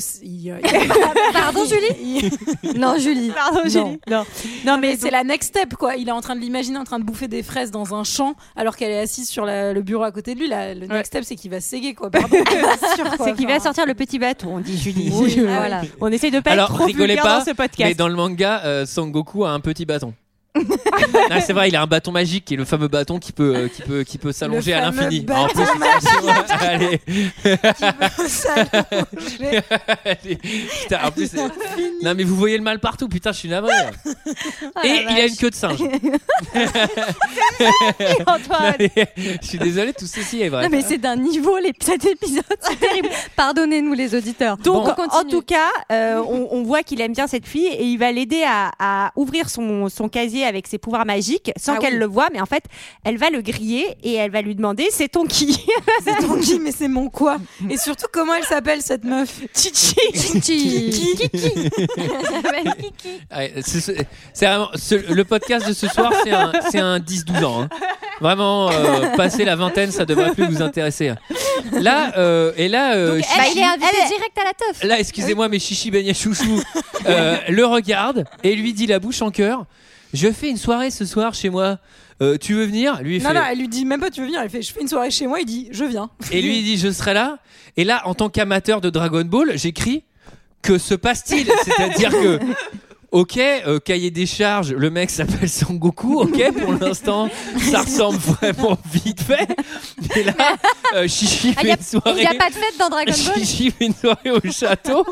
[1.40, 2.30] Pardon, Julie
[2.78, 3.30] Non, Julie.
[3.30, 3.68] Pardon, Non.
[3.68, 4.00] Julie.
[4.08, 4.24] Non,
[4.66, 5.96] non, mais c'est la next step quoi.
[5.96, 8.34] Il est en train de l'imaginer en train de bouffer des fraises dans un champ
[8.56, 10.48] alors qu'elle est assise sur la- le bureau à côté de lui.
[10.48, 12.10] La- le next step c'est qu'il va séguer quoi.
[12.10, 12.28] Pardon.
[12.80, 13.26] C'est sûr, quoi.
[13.26, 15.10] c'est qu'il va sortir le petit bateau, on dit Julie.
[15.12, 15.82] Oui, Euh, voilà.
[16.00, 17.88] On essaye de pas Alors, être trop rigolez pas, dans ce podcast.
[17.88, 20.12] mais dans le manga, euh, Sangoku a un petit bâton.
[21.30, 23.54] Ah, c'est vrai, il a un bâton magique qui est le fameux bâton qui peut,
[23.54, 25.20] euh, qui peut, qui peut s'allonger à l'infini.
[25.20, 25.64] bâton En plus,
[26.60, 27.00] allez,
[30.04, 30.38] allez.
[30.82, 33.08] Putain, en plus, non mais vous voyez le mal partout.
[33.08, 33.72] Putain, je suis navré.
[34.06, 35.78] Oh Et il a une queue de singe.
[39.42, 40.64] Je suis désolé, tout ceci est vrai.
[40.64, 41.72] Non, mais c'est d'un niveau, les...
[41.80, 43.08] cet épisode, c'est terrible.
[43.36, 44.56] Pardonnez-nous, les auditeurs.
[44.58, 47.84] Donc, On en tout cas, euh, on, on voit qu'il aime bien cette fille et
[47.84, 51.78] il va l'aider à, à ouvrir son, son casier avec ses pouvoirs magiques sans Ah
[51.78, 51.98] qu'elle oui.
[52.00, 52.28] le voie.
[52.32, 52.64] Mais en fait,
[53.04, 55.64] elle va le griller et elle va lui demander c'est ton qui
[56.04, 57.36] C'est ton qui mais c'est mon quoi?
[57.70, 59.40] Et surtout comment elle s'appelle cette meuf?
[59.54, 59.94] Chichi.
[60.14, 60.90] Chichi.
[60.90, 61.70] Kiki.
[64.32, 67.62] C'est vraiment ce- le podcast de ce soir, c'est un, c'est un 10-12 ans.
[67.62, 67.68] hein.
[68.20, 71.12] Vraiment, euh, passer la vingtaine, ça devrait plus vous intéresser.
[71.72, 74.82] Là, euh, et là, euh, Bah, Chichi- il est invité elle direct à la teuf.
[74.84, 76.60] là, excusez-moi, mais Chichi Beignet Chouchou
[77.06, 79.64] euh, le regarde et lui dit la bouche en cœur
[80.14, 81.78] Je fais une soirée ce soir chez moi.
[82.20, 83.00] Euh, tu veux venir?
[83.02, 84.40] Lui, il Non fait- non, elle lui dit même pas tu veux venir?
[84.42, 85.40] Elle fait je fais une soirée chez moi.
[85.40, 86.10] Il dit je viens.
[86.32, 87.38] Et lui, il dit Je serai là.
[87.76, 90.02] Et là, en tant qu'amateur de Dragon Ball, j'écris
[90.62, 91.46] Que se passe-t-il?
[91.64, 92.40] C'est-à-dire que.
[93.10, 98.76] Ok, euh, cahier des charges, le mec s'appelle Sangoku, ok, pour l'instant, ça ressemble vraiment
[98.92, 99.48] vite fait.
[100.14, 100.34] Mais là,
[100.94, 102.12] euh, Chichi Ah, fait a- une soirée.
[102.18, 105.06] Il n'y a pas de fête dans Dragon Ball Chichi fait une soirée au château.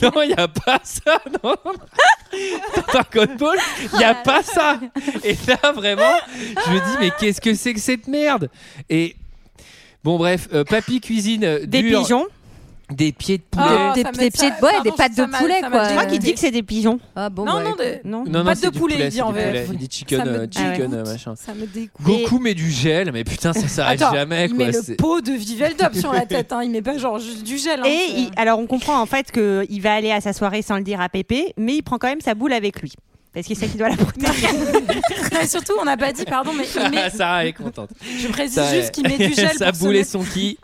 [0.00, 1.18] Non, il n'y a pas ça.
[1.42, 1.56] Non.
[1.64, 3.58] Dans Dragon Ball,
[3.92, 4.78] il n'y a pas ça.
[5.24, 8.48] Et là, vraiment, je me dis, mais qu'est-ce que c'est que cette merde?
[8.88, 9.16] Et
[10.04, 12.26] bon, bref, euh, Papy cuisine euh, Des pigeons.
[12.90, 13.64] Des pieds de poulet.
[13.70, 15.84] Oh, Des, ça des pieds de pardon, des pattes de poulet, quoi.
[15.88, 17.00] Je crois qu'il dit que c'est des pigeons.
[17.16, 17.64] Ah bon, non ouais.
[17.64, 18.24] non des- Non.
[18.24, 19.66] non, non, pattes de poulet, poulet, il dit en poulet.
[19.72, 21.34] Il dit chicken, Ça me euh, chicken, euh, machin.
[21.36, 21.90] Ça me dégoûte.
[22.02, 24.46] Goku met du gel, mais putain, ça s'arrête jamais.
[24.46, 24.66] il Quoi.
[24.66, 26.52] met le pot de Viveldop sur la tête.
[26.52, 26.60] Hein.
[26.62, 27.80] Il met pas genre juste du gel.
[27.80, 27.86] hein.
[27.86, 30.82] Et il- alors on comprend en fait qu'il va aller à sa soirée sans le
[30.82, 32.92] dire à Pépé, mais il prend quand même sa boule avec lui.
[33.32, 34.46] parce qu'il sait qu'il doit la protéger.
[35.42, 37.90] Et surtout, on n'a pas dit, pardon, mais il met- Sarah est contente.
[38.20, 40.56] je précise juste qu'il met du gel Sa pour se boule et son ki.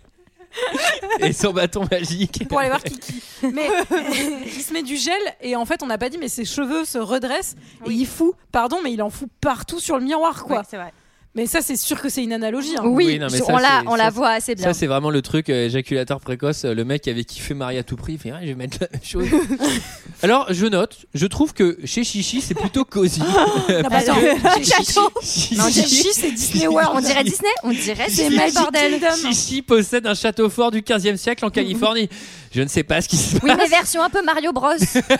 [1.20, 2.48] et son bâton magique.
[2.48, 3.22] pour aller voir Kiki.
[3.52, 3.68] Mais
[4.46, 6.84] il se met du gel et en fait, on n'a pas dit, mais ses cheveux
[6.84, 10.58] se redressent et il fout, pardon, mais il en fout partout sur le miroir, quoi.
[10.58, 10.92] Ouais, c'est vrai.
[11.36, 12.74] Mais ça, c'est sûr que c'est une analogie.
[12.76, 12.82] hein.
[12.84, 13.38] Oui, Oui, non, mais
[13.86, 14.64] on la, voit assez bien.
[14.64, 16.64] Ça, c'est vraiment le truc euh, éjaculateur précoce.
[16.64, 18.54] euh, Le mec qui avait kiffé Marie à tout prix, il fait Ah, je vais
[18.56, 19.28] mettre la même chose.
[20.22, 23.20] Alors, je note, je trouve que chez Chichi, c'est plutôt cosy.
[23.70, 24.14] Non, attends,
[24.58, 26.90] chez Chichi, Chichi, c'est Disney World.
[26.94, 29.00] On dirait Disney On dirait C'est Magic bordel.
[29.22, 32.08] Chichi possède un château fort du 15e siècle en Californie.
[32.52, 33.42] Je ne sais pas ce qui se passe.
[33.44, 34.70] Oui, mais version un peu Mario Bros.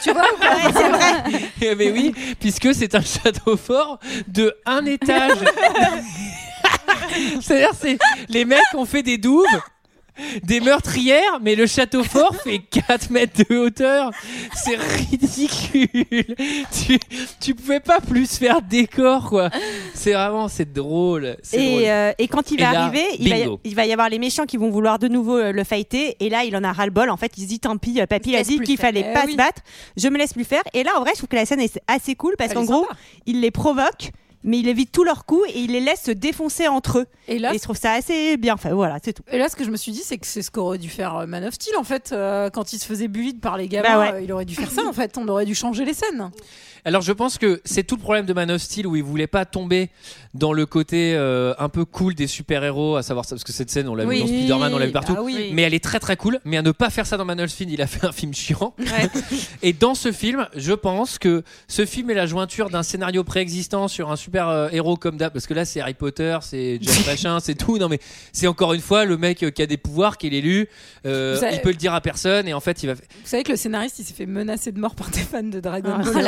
[0.03, 0.57] tu vois ou pas?
[0.75, 1.41] C'est vrai.
[1.63, 5.39] Eh mais oui, puisque c'est un château fort de un étage.
[7.41, 9.45] C'est-à-dire, c'est les mecs ont fait des douves,
[10.43, 14.11] des meurtrières, mais le château fort fait 4 mètres de hauteur.
[14.55, 16.35] C'est ridicule.
[16.73, 16.99] Tu,
[17.41, 19.51] tu pouvais pas plus faire décor, quoi.
[19.95, 21.37] C'est vraiment, c'est drôle.
[21.53, 23.61] Et, euh, et quand il Et va là, arriver, il va, y, bingo.
[23.65, 26.17] il va y avoir les méchants qui vont vouloir de nouveau euh, le fighter.
[26.21, 27.09] Et là, il en a ras-le-bol.
[27.11, 29.23] En fait, il se dit tant pis, euh, papy a dit qu'il fallait Eh pas
[29.25, 29.33] oui.
[29.33, 29.63] se battre.
[29.97, 30.63] Je me laisse plus faire.
[30.75, 32.83] Et là, en vrai, je trouve que la scène est assez cool parce qu'en gros,
[32.83, 32.97] sympa.
[33.27, 34.11] il les provoque.
[34.43, 37.07] Mais il évite tous leurs coups et il les laisse se défoncer entre eux.
[37.29, 38.71] Et là, Et je trouve ça assez bien fait.
[38.73, 39.23] Voilà, c'est tout.
[39.31, 41.15] Et là, ce que je me suis dit, c'est que c'est ce qu'aurait dû faire
[41.17, 43.89] euh, Man of Steel, en fait, euh, quand il se faisait bully par les gamins.
[43.89, 44.13] Bah ouais.
[44.15, 45.19] euh, il aurait dû faire ça, en fait.
[45.19, 46.31] On aurait dû changer les scènes.
[46.85, 49.27] Alors je pense que c'est tout le problème de Man of Steel où il voulait
[49.27, 49.91] pas tomber
[50.35, 53.71] dans le côté euh, un peu cool des super-héros, à savoir ça, parce que cette
[53.71, 55.15] scène on l'a vu dans Spider-Man, on l'a vu partout.
[55.17, 55.51] Ah oui.
[55.53, 56.39] Mais elle est très très cool.
[56.45, 58.33] Mais à ne pas faire ça dans Man of Steel, il a fait un film
[58.35, 58.75] chiant.
[59.63, 63.89] et dans ce film, je pense que ce film est la jointure d'un scénario préexistant
[63.89, 65.33] sur un super euh, héros comme d'hab.
[65.33, 67.79] Parce que là, c'est Harry Potter, c'est Jack Machin, c'est tout.
[67.79, 67.99] Non, mais
[68.33, 70.69] c'est encore une fois le mec euh, qui a des pouvoirs, qui est l'élu.
[71.07, 72.95] euh, savez- Il peut le dire à personne et en fait, il va.
[72.95, 75.61] Vous savez que le scénariste, il s'est fait menacer de mort par des fans de
[75.61, 76.25] Dragon Ah, Ball.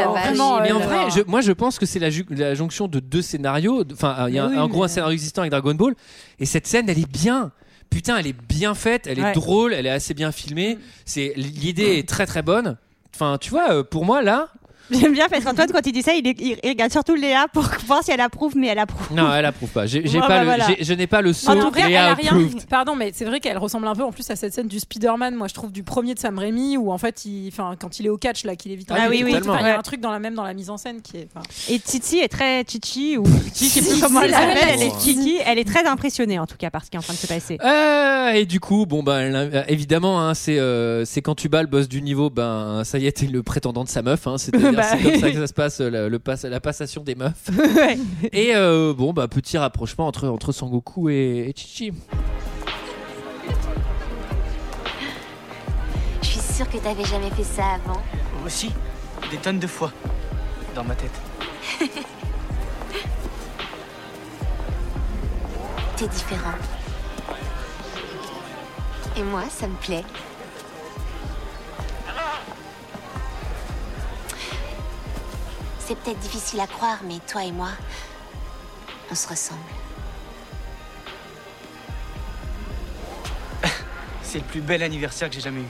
[0.50, 2.10] Vraiment, Mais en euh, vrai, je- moi je pense que c'est la,
[2.54, 3.84] jonction de deux scénarios.
[3.92, 5.94] Enfin, il y a un- en gros un scénario existant avec Dragon Ball.
[6.38, 7.52] Et cette scène, elle est bien.
[7.90, 9.32] Putain, elle est bien faite, elle est Ouais.
[9.32, 10.78] drôle, elle est assez bien filmée.
[11.04, 12.76] C'est l'idée est très très bonne.
[13.14, 14.48] Enfin, tu vois, euh, pour moi là,
[14.92, 17.62] J'aime bien parce qu'Antoine, quand il dit ça, il, il- il regarde surtout Léa pour
[17.86, 19.14] voir si elle approuve, mais elle approuve.
[19.16, 19.86] non, elle approuve pas.
[19.86, 20.66] J'ai j'ai Ouais, pas bah, le, voilà.
[20.68, 22.32] j'ai- je n'ai pas le saut En tout cas, elle a rien.
[22.32, 22.66] approved.
[22.68, 25.34] Pardon, mais c'est vrai qu'elle ressemble un peu en plus à cette scène du Spider-Man.
[25.34, 27.50] Moi, je trouve du premier de Sam Raimi où en fait, il,
[27.80, 28.88] quand il est au catch là, qu'il évite.
[28.90, 30.70] Ah un oui, oui, Il y a un truc dans la même dans la mise
[30.70, 31.28] en scène qui est.
[31.70, 33.24] Et Titi est très Chichi ou
[33.54, 34.58] Chichi, je sais plus comment elle s'appelle.
[34.74, 35.36] Elle est Titi.
[35.44, 37.26] Elle est très impressionnée en tout cas par ce qui est en train de se
[37.26, 37.58] passer.
[37.64, 41.62] Euh, et du coup, bon ben euh, évidemment, hein, c'est euh, c'est quand tu bats
[41.62, 44.26] le boss du niveau, ben ça y est, t'es le prétendant de sa meuf.
[44.26, 44.88] Hein, C'est-à-dire Bah.
[44.98, 47.48] c'est comme ça que ça se passe, le, le pass- la passation des meufs.
[47.76, 47.98] Ouais.
[48.32, 51.92] Et euh, bon, bah petit rapprochement entre entre Sangoku et, et Chichi.
[56.22, 58.00] Je suis sûre que t'avais jamais fait ça avant.
[58.44, 58.72] Aussi,
[59.30, 59.92] des tonnes de fois.
[60.74, 61.10] Dans ma tête.
[65.96, 66.54] T'es différent.
[69.16, 70.04] Et moi, ça me plaît.
[75.92, 77.68] C'est peut-être difficile à croire, mais toi et moi,
[79.10, 79.60] on se ressemble.
[84.22, 85.66] C'est le plus bel anniversaire que j'ai jamais eu.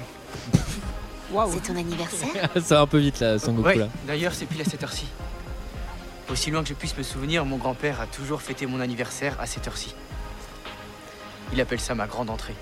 [1.50, 2.48] C'est ton anniversaire?
[2.62, 3.88] Ça va un peu vite là, Sangoku Ouais, là.
[4.06, 5.06] d'ailleurs, c'est pile à cette heure-ci.
[6.30, 9.46] Aussi loin que je puisse me souvenir, mon grand-père a toujours fêté mon anniversaire à
[9.46, 9.92] cette heure-ci.
[11.52, 12.54] Il appelle ça ma grande entrée.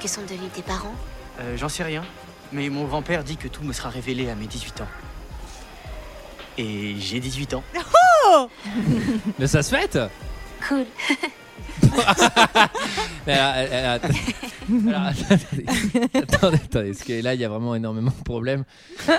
[0.00, 0.94] Que sont devenus tes parents?
[1.40, 2.04] Euh, J'en sais rien,
[2.54, 4.88] mais mon grand-père dit que tout me sera révélé à mes 18 ans.
[6.56, 7.64] Et j'ai 18 ans.
[9.38, 9.98] Mais ça se fête
[10.66, 10.86] Cool.
[13.26, 14.08] Mais alors, elle- elle- attends-
[14.88, 15.66] alors, attendez,
[16.14, 18.64] attendez, attendez, parce que là il y a vraiment énormément de problèmes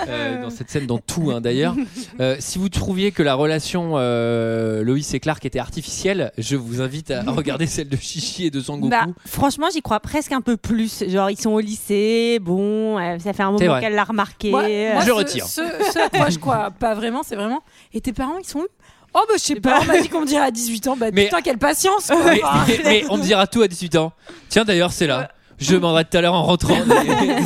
[0.08, 1.74] euh, dans cette scène, dans tout hein, d'ailleurs.
[2.20, 6.80] Euh, si vous trouviez que la relation euh, Loïs et Clark était artificielle, je vous
[6.80, 8.88] invite à regarder celle de Chichi et de Sangoku.
[8.88, 11.04] Bah, franchement, j'y crois presque un peu plus.
[11.08, 14.50] Genre, ils sont au lycée, bon, euh, ça fait un moment qu'elle l'a remarqué.
[14.50, 15.46] Moi, moi, Je ce- retire.
[15.46, 17.60] Ce, ce à quoi je crois pas vraiment, c'est vraiment.
[17.92, 18.66] Et tes parents, ils sont où?
[19.14, 20.96] Oh, bah, je sais pas, on m'a dit qu'on me dirait à 18 ans.
[20.96, 22.18] Bah, Mais- putain, quelle patience, quoi.
[22.24, 24.12] mais, Enfin, mais- mais on me dira tout à 18 ans.
[24.50, 25.30] Tiens d'ailleurs c'est là.
[25.58, 26.76] Je demanderai tout à l'heure en rentrant.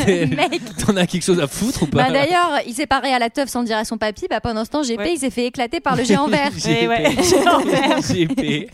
[0.06, 0.60] Mec.
[0.84, 3.30] T'en as quelque chose à foutre ou pas Bah d'ailleurs, il s'est paré à la
[3.30, 4.26] teuf sans dire à son papy.
[4.28, 5.12] Bah pendant ce temps, GP, Ouais.
[5.14, 6.50] il s'est fait éclater par le géant vert.
[6.66, 8.00] Ouais, géant vert.
[8.00, 8.68] GP.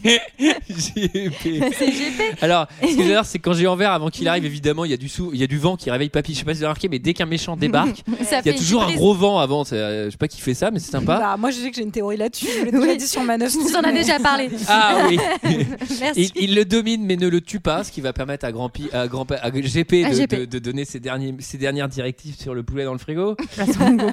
[0.69, 1.73] GP.
[1.73, 2.43] C'est GP.
[2.43, 4.95] Alors, ce que j'adore, c'est quand j'ai en vert, avant qu'il arrive, évidemment, il y
[4.95, 6.35] a du sou, il y a du vent qui réveille papy.
[6.35, 8.55] Je sais pas si vous avez remarqué, mais dès qu'un méchant débarque, il y a
[8.55, 9.65] toujours un gros vent avant.
[9.73, 11.19] Euh, Je sais pas qui fait ça, mais c'est sympa.
[11.19, 12.47] Bah, moi, je sais que j'ai une théorie là-dessus.
[12.61, 12.97] Je l'ai déjà Oui.
[12.97, 13.29] dit sur vous
[13.77, 14.49] en a mais- déjà parlé.
[14.69, 15.19] Ah oui.
[16.01, 16.33] Merci.
[16.37, 18.69] il, il le domine, mais ne le tue pas, ce qui va permettre à Grand,
[18.69, 20.35] Pi- à Grand à GP, Ah, de, GP.
[20.41, 23.37] de- de donner ses, derniers, ses dernières directives sur le poulet dans le frigo.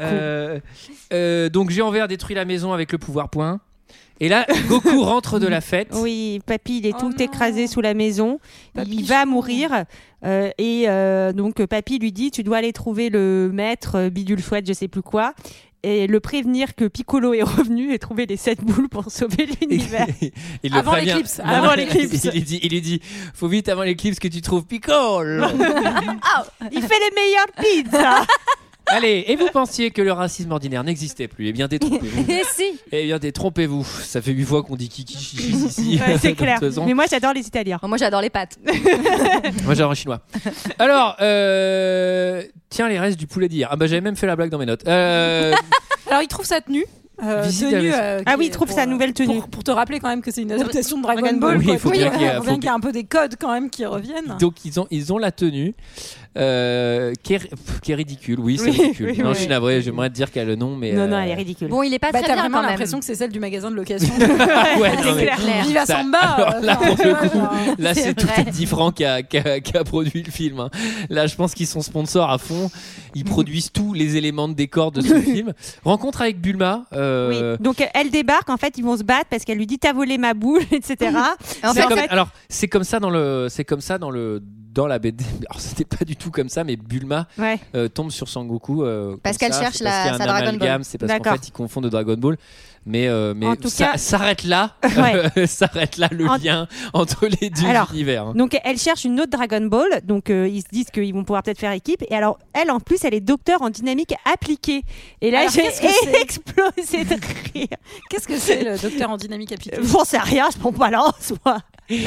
[0.02, 0.60] Euh,
[1.14, 3.60] euh, donc Géant Vert détruit la maison avec le pouvoir point.
[4.20, 5.90] Et là, Goku rentre de la fête.
[5.94, 7.16] Oui, papy, il est Oh tout non.
[7.18, 8.40] écrasé sous la maison.
[8.74, 9.30] Papy il va chou.
[9.30, 9.86] mourir.
[10.26, 14.42] euh, et euh, donc, papy lui dit Tu dois aller trouver le maître, euh, bidule
[14.42, 15.34] chouette, je sais plus quoi.
[15.86, 20.08] Et le prévenir que Piccolo est revenu et trouver les sept boules pour sauver l'univers.
[20.64, 21.08] il le Avant prévient.
[21.08, 22.24] l'éclipse, avant l'éclipse.
[22.24, 23.02] Il lui dit, il lui dit,
[23.34, 25.46] faut vite avant l'éclipse que tu trouves Piccolo.
[26.72, 28.26] il fait les meilleures pizzas
[28.88, 31.48] Allez, et vous pensiez que le racisme ordinaire n'existait plus?
[31.48, 32.26] Eh bien, détrompez-vous.
[32.32, 33.84] Et si Eh bien, détrompez-vous.
[33.86, 36.00] Ça fait huit fois qu'on dit kiki chichi ici.
[36.06, 36.60] Ouais, C'est clair.
[36.86, 37.80] Mais moi, j'adore les Italiens.
[37.84, 38.58] Moi j'adore les pâtes.
[39.64, 40.22] Moi, j'adore le chinois.
[40.80, 43.70] Alors, euh, tiens, les restes du poulet d'hier.
[43.72, 44.86] Ah bah, j'avais même fait la blague dans mes notes.
[44.88, 45.54] Euh,
[46.10, 46.86] Alors, il trouve sa tenue.
[47.24, 49.40] euh, tenue, euh, Ah oui, il trouve pour, sa nouvelle tenue.
[49.40, 51.58] Pour, pour te rappeler quand même que c'est une adaptation de Dragon, Dragon Ball.
[51.58, 51.58] Ball.
[51.60, 51.74] Oui, quoi.
[51.76, 52.26] il faut bien qu'il y
[52.68, 54.36] ait- un peu des codes quand même qui reviennent.
[54.40, 55.74] donc, ils ont, ils ont la tenue.
[56.38, 59.10] Euh, qui, est, pff, qui est ridicule, oui, c'est Oui, ridicule.
[59.12, 59.34] oui, non, oui.
[59.36, 60.92] je suis navré, j'aimerais te dire qu'elle a le nom, mais.
[60.94, 61.68] Non, non, euh, elle est ridicule.
[61.68, 62.72] Bon, il est pas Bah, très t'as bien vraiment quand même.
[62.72, 64.14] l'impression que c'est celle du magasin de location.
[64.20, 65.66] ouais, non, mais- clair.
[65.66, 68.46] Viva Ça- Samba alors là, euh, pour le coup, genre, Là, C'est c'est tout vrai.
[68.46, 70.60] petit franc qui a, qui, a, qui a produit le film.
[70.60, 70.70] hein.
[71.10, 72.70] Là, je pense qu'ils sont sponsors à fond.
[73.16, 75.54] Ils produisent tous les éléments de décor de ce film.
[75.86, 76.86] Rencontre avec Bulma.
[76.94, 77.64] euh, Oui.
[77.64, 80.18] Donc elle débarque, en fait, ils vont se battre parce qu'elle lui dit t'as volé
[80.18, 81.12] ma boule, etc.
[81.64, 83.98] En c'est fait, comme- en fait- alors, c'est comme ça dans le, c'est comme ça
[83.98, 84.42] dans le,
[84.74, 85.24] dans la BD.
[85.50, 87.60] Alors, c'était pas du tout comme ça, mais Bulma Ouais.
[87.76, 88.84] euh, tombe sur Sangoku.
[88.84, 90.80] euh, Parce qu'elle cherche parce la- sa Dragon Ball.
[90.84, 92.38] C'est parce qu'en fait, ils confondent de Dragon Ball.
[92.86, 94.76] Mais, euh, mais En tout ça cas- s'arrête là.
[94.98, 95.48] Ouais.
[95.48, 98.28] s'arrête là le En- lien entre les deux Alors, univers.
[98.28, 98.34] hein.
[98.36, 101.44] Donc elle cherche une autre Dragon Ball, donc euh, ils se disent qu'ils vont pouvoir
[101.44, 102.04] peut-être faire équipe.
[102.10, 104.82] Et alors elle, en plus, elle est docteur en dynamique appliquée.
[105.22, 105.66] Et là, j'ai
[106.22, 107.16] explosé de
[107.54, 107.68] rire.
[108.10, 109.78] Qu'est-ce que c'est le docteur en dynamique appliquée?
[109.82, 111.60] J'en sais rien, je prends pas lance, moi.
[111.90, 112.02] Il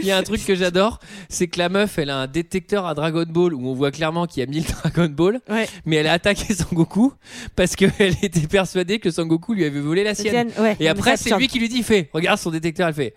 [0.00, 2.86] y y, a un truc que j'adore, c'est que la meuf, elle a un détecteur
[2.86, 5.66] à Dragon Ball où on voit clairement qu'il y a 1000 Dragon Ball, Ouais.
[5.84, 7.12] mais elle a attaqué Sangoku
[7.56, 7.90] parce qu'elle
[8.22, 10.50] était persuadée que Sangoku lui avait volé la sienne.
[10.60, 13.14] Ouais, Et après, c'est lui qui lui dit, fait, regarde son détecteur, elle fait.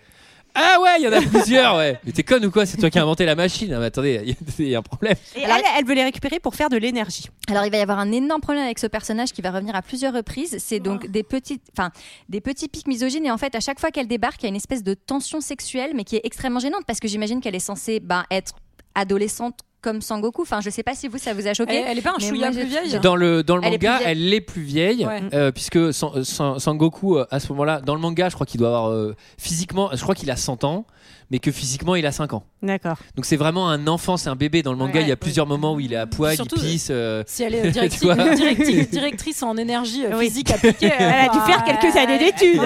[0.55, 1.99] Ah ouais, il y en a plusieurs, ouais.
[2.05, 3.71] Mais t'es conne ou quoi C'est toi qui as inventé la machine.
[3.73, 5.15] Ah, mais attendez, il y a- il y, a un problème.
[5.35, 7.25] Et Alors- elle, elle veut les récupérer pour faire de l'énergie.
[7.49, 9.81] Alors il va y avoir un énorme problème avec ce personnage qui va revenir à
[9.81, 10.57] plusieurs reprises.
[10.59, 11.91] C'est donc des petites, enfin
[12.29, 14.49] des petits pics misogynes et en fait à chaque fois qu'elle débarque, il y a
[14.49, 17.59] une espèce de tension sexuelle, mais qui est extrêmement gênante parce que j'imagine qu'elle est
[17.59, 18.53] censée ben, être
[18.95, 20.41] adolescente comme Sangoku.
[20.43, 21.75] Enfin je sais pas si vous ça vous a choqué.
[21.75, 23.95] Elle, elle est pas un chouïa plus vieille Dans le, dans le Elle est manga,
[23.95, 24.11] plus vieille.
[24.11, 25.21] elle est plus vieille, Ouais.
[25.33, 28.59] euh, puisque San- San- Sangoku, euh, à ce moment-là, dans le manga, je crois qu'il
[28.59, 30.85] doit avoir euh, physiquement, je crois qu'il a 100 ans,
[31.31, 32.43] mais que physiquement, il a 5 ans.
[32.61, 32.97] D'accord.
[33.15, 34.63] Donc c'est vraiment un enfant, c'est un bébé.
[34.63, 35.15] Dans le manga, Ouais, il y a ouais.
[35.15, 36.87] plusieurs moments où il est à poil, Surtout, il pisse.
[36.91, 40.25] euh, Si elle est euh, directrice, en énergie euh, Oui.
[40.25, 42.61] physique appliquée, Elle a dû faire quelques années d'études.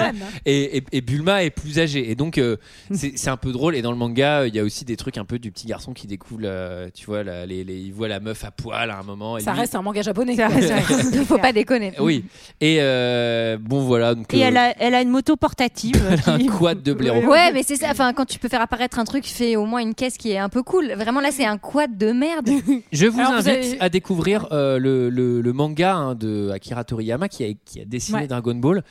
[0.46, 2.10] et, et- et Bulma est plus âgée.
[2.10, 2.56] Et donc, euh,
[2.90, 3.76] c'est un peu drôle.
[3.76, 5.66] Et dans le manga, euh, il y a aussi des trucs un peu du petit
[5.66, 8.90] garçon qui découvre, euh, tu vois, la- les, les- il voit la meuf à poil
[8.90, 9.38] à un moment.
[9.38, 10.34] et Ça lui- reste un manga japonais.
[10.36, 11.92] Ça reste- ça reste- Faut pas déconner.
[12.00, 12.24] Oui.
[12.60, 14.14] Et euh, bon, voilà.
[14.14, 15.94] Donc, Et euh, elle a, elle a une moto portative.
[16.26, 17.20] un quad de blaireau.
[17.30, 17.88] Ouais, mais c'est ça.
[17.90, 20.38] Enfin, quand tu peux faire apparaître un truc, fais au moins une caisse qui est
[20.38, 20.92] un peu cool.
[20.92, 22.48] Vraiment, là, c'est un quad de merde.
[22.92, 26.50] Je vous Alors, vous invite avez- à découvrir euh, le, le- le manga hein, de
[26.50, 28.26] Akira Toriyama qui a, qui a dessiné Ouais.
[28.28, 28.84] Dragon Ball.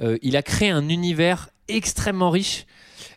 [0.00, 2.64] Euh, il a créé un univers extrêmement riche.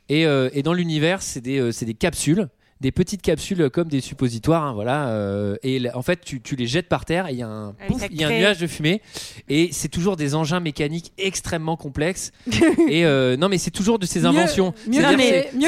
[0.10, 2.50] Et, euh, et dans l'univers, c'est des, c'est des capsules.
[2.84, 5.08] Des petites capsules comme des suppositoires, hein, voilà.
[5.08, 7.70] euh, et en fait, tu, tu les jettes par terre et il y a un,
[7.80, 9.02] Ah pouf, ça il y a un nuage de fumée.
[9.48, 12.34] Et c'est toujours des engins mécaniques extrêmement complexes.
[12.90, 14.74] et euh, non, mais c'est toujours de ces inventions.
[14.86, 15.16] mieux mieux ça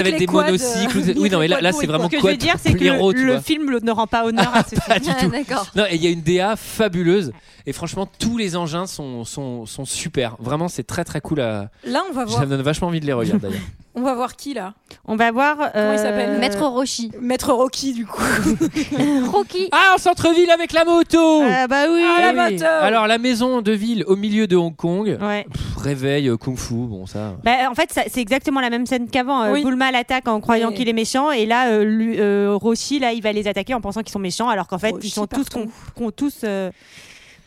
[0.04, 0.98] va être des quads, euh, monocycles.
[0.98, 3.40] mieux oui, non, mais là, c'est vraiment Ce que je veux dire, c'est que le,
[3.40, 5.16] film n'aura pas honneur à ce Pas film.
[5.16, 5.32] du tout.
[5.32, 5.68] D'accord.
[5.74, 7.32] Non, et il y a une DA fabuleuse.
[7.66, 10.36] Et franchement, tous les engins sont, sont, sont super.
[10.40, 11.72] Vraiment, c'est très très cool à.
[11.86, 12.42] Là, on va Ça voir.
[12.42, 13.62] me donne vachement envie de les regarder d'ailleurs.
[13.98, 14.74] On va voir qui là
[15.06, 15.58] On va voir.
[15.74, 17.12] Comment il s'appelle euh, Maître Roshi.
[17.22, 18.22] Maître Rocky du coup.
[19.32, 19.70] Rocky.
[19.72, 22.02] Ah, en centre-ville avec la moto Ah bah oui.
[22.06, 22.54] Ah, la oui.
[22.54, 25.18] moto Alors, la maison de ville au milieu de Hong Kong.
[25.22, 25.46] Ouais.
[25.52, 27.36] Pff, réveil, euh, kung fu, bon, ça.
[27.44, 29.44] Bah, en fait, ça- c'est exactement la même scène qu'avant.
[29.44, 29.64] Euh, Oui.
[29.64, 33.22] Bulma l'attaque en croyant qu'il est méchant, et là, euh, lui- euh, Roshi, là, il
[33.22, 35.50] va les attaquer en pensant qu'ils sont méchants, alors qu'en fait, Roshi ils sont tous,
[35.50, 35.68] partout.
[35.96, 36.42] con- con- tous.
[36.44, 36.70] euh,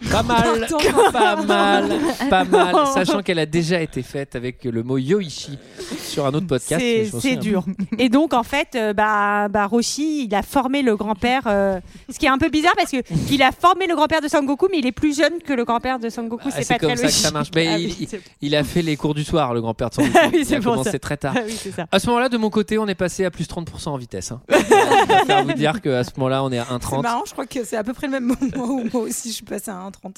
[0.13, 0.67] Pas mal,
[1.13, 1.89] pas mal,
[2.31, 2.75] pas mal.
[2.95, 5.59] Sachant qu'elle a déjà été faite avec le mot Yoichi
[6.05, 6.81] sur un autre podcast.
[6.81, 7.65] c'est c'est dur.
[7.99, 11.43] et donc, en fait, euh, bah, bah, Roshi, il a formé le grand-père.
[11.47, 11.81] euh,
[12.13, 12.99] ce qui est un peu bizarre parce que
[13.31, 15.99] il a formé le grand-père de Sangoku, mais il est plus jeune que le grand-père
[15.99, 16.45] de Sangoku.
[16.49, 17.23] Ah, c'est c'est pas comme très ça que logique.
[17.25, 17.49] ça marche.
[17.55, 19.91] Mais Ah il, oui, il- c'est- il a fait les cours du soir, le grand-père
[19.91, 20.99] de son Ah oui, Il c'est a commencé ça.
[21.01, 21.35] très tard.
[21.37, 21.87] Ah oui, c'est ça.
[21.91, 24.31] À ce moment-là, de mon côté, on est passé à plus 30% en vitesse.
[24.33, 24.41] Hein.
[24.49, 27.03] je vous dire qu'à ce moment-là, on est à C'est 1,30.
[27.03, 29.35] marrant, je crois que c'est à peu près le même moment où moi aussi je
[29.35, 30.17] suis passée à 1h30.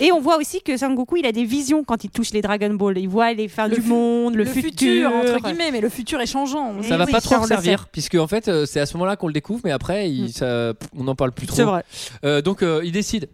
[0.00, 2.72] Et on voit aussi que Sangoku, il a des visions quand il touche les Dragon
[2.74, 2.98] Ball.
[2.98, 6.26] Il voit les fins Le du monde, le, futur, entre guillemets, mais le futur est
[6.26, 6.74] changeant.
[6.78, 8.94] on Ça va oui, pas trop le servir, puisque en fait, euh, c'est à ce
[8.96, 11.56] moment-là qu'on le découvre, mais après, il, ça- on n'en parle plus trop.
[11.56, 11.84] C'est vrai.
[12.24, 13.28] Euh, donc, euh, il décide.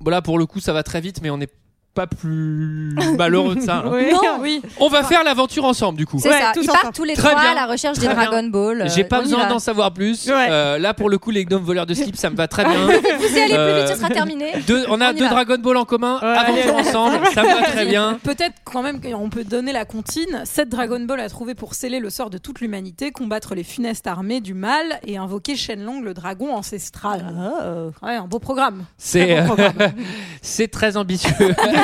[0.00, 1.48] Voilà, pour le coup, ça va très vite, mais on n'est
[1.96, 3.78] pas plus malheureux de ça.
[3.86, 3.90] hein.
[3.96, 4.10] Oui.
[4.12, 4.62] Non, oui.
[4.78, 6.18] On va faire l'aventure ensemble, du coup.
[6.22, 6.52] C'est Ouais, ça.
[6.54, 6.82] tous Ils ensemble.
[6.82, 7.52] partent tous les Très trois bien.
[7.52, 8.26] à la recherche des Très bien.
[8.26, 8.82] Dragon Ball.
[8.82, 9.48] euh, J'ai pas on y besoin va.
[9.48, 10.28] d'en savoir plus.
[10.28, 10.46] Ouais.
[10.50, 12.74] Euh, là, pour le coup, les gnomes voleurs de slip, ça me va très bien.
[12.86, 14.52] Vous y allez plus Euh, vite, ce sera terminé.
[14.66, 15.30] Deux- on a On y deux va.
[15.30, 18.18] Dragon Ball en commun, aventure ensemble, ça me va très bien.
[18.22, 20.42] Peut-être quand même qu'on peut donner la comptine.
[20.44, 24.06] Cette Dragon Ball a trouvé pour sceller le sort de toute l'humanité, combattre les funestes
[24.06, 27.24] armées du mal et invoquer Shenlong, le dragon ancestral.
[27.34, 27.90] Oh.
[28.06, 28.84] Ouais, un beau programme.
[28.98, 29.70] C'est bon euh,
[30.42, 31.32] c'est très ambitieux.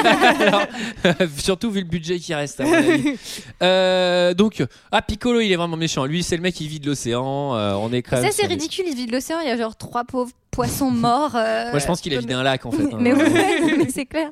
[0.04, 0.66] Alors,
[1.38, 2.60] surtout vu le budget qui reste.
[2.60, 3.12] à mon avis.
[3.62, 6.04] Euh, donc, ah Piccolo, il est vraiment méchant.
[6.04, 7.54] Lui, c'est le mec qui vide l'océan.
[7.54, 8.84] euh, on est Ça, c'est sur ridicule.
[8.88, 9.38] Il vide l'océan.
[9.40, 11.32] Il y a genre trois pauvres poissons morts.
[11.34, 12.82] euh, Moi, je pense qu'il a vidé un lac en fait.
[12.92, 12.98] hein.
[13.00, 14.30] Mais, ouais, mais c'est clair.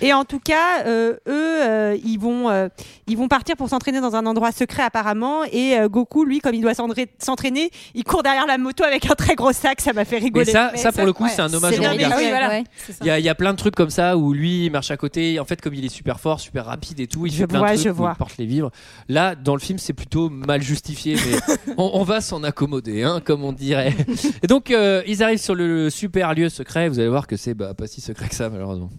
[0.00, 2.68] Et en tout cas, euh, eux, euh, ils vont, euh,
[3.08, 5.42] ils vont partir pour s'entraîner dans un endroit secret apparemment.
[5.50, 9.10] Et euh, Goku, lui, comme il doit s'entra- s'entraîner, il court derrière la moto avec
[9.10, 9.80] un très gros sac.
[9.80, 10.52] Ça m'a fait Mais rigoler.
[10.52, 12.08] ça, Mais ça, ça, pour le coup, ouais, c'est un hommage au manga.
[12.12, 12.48] Ah oui, voilà.
[12.50, 12.64] ouais.
[13.00, 14.90] Il y, a, il y a plein de trucs comme ça où lui il marche
[14.90, 15.40] à côté.
[15.40, 17.60] En fait, comme il est super fort, super rapide et tout, il Je fait plein
[17.60, 18.12] vois, de je trucs où vois.
[18.14, 18.70] il porte les vivres.
[19.08, 23.22] Là, dans le film, c'est plutôt mal justifié, mais on, on va s'en accommoder, hein,
[23.24, 23.94] comme on dirait.
[24.42, 26.88] Et donc, euh, ils arrivent sur le super lieu secret.
[26.88, 28.90] Vous allez voir que c'est bah, pas si secret que ça, malheureusement.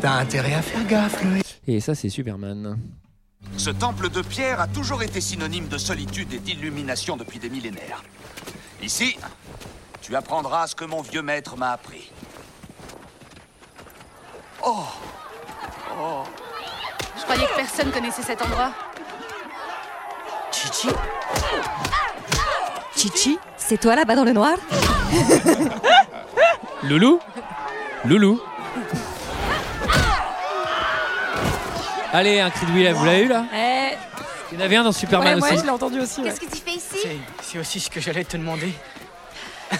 [0.00, 1.60] T'as intérêt à faire gaffe, Loïc.
[1.66, 2.78] Et ça, c'est Superman.
[3.56, 8.02] Ce temple de pierre a toujours été synonyme de solitude et d'illumination depuis des millénaires.
[8.82, 9.16] Ici,
[10.02, 12.10] tu apprendras ce que mon vieux maître m'a appris.
[14.64, 14.84] Oh
[15.98, 16.24] Oh
[17.16, 18.72] Je croyais que personne connaissait cet endroit.
[20.52, 20.88] Chichi
[22.96, 24.56] Chichi, c'est toi là-bas dans le noir
[26.82, 27.20] Loulou
[28.04, 28.40] Loulou
[32.12, 33.90] Allez, un cri de Willem, vous l'avez eu là Eh,
[34.52, 35.58] Il y en avait un dans Superman ouais, moi, aussi.
[35.58, 36.22] je l'ai entendu aussi.
[36.22, 36.30] ouais.
[36.30, 36.96] Qu'est-ce que tu fais ici
[37.42, 38.72] C'est aussi ce que j'allais te demander.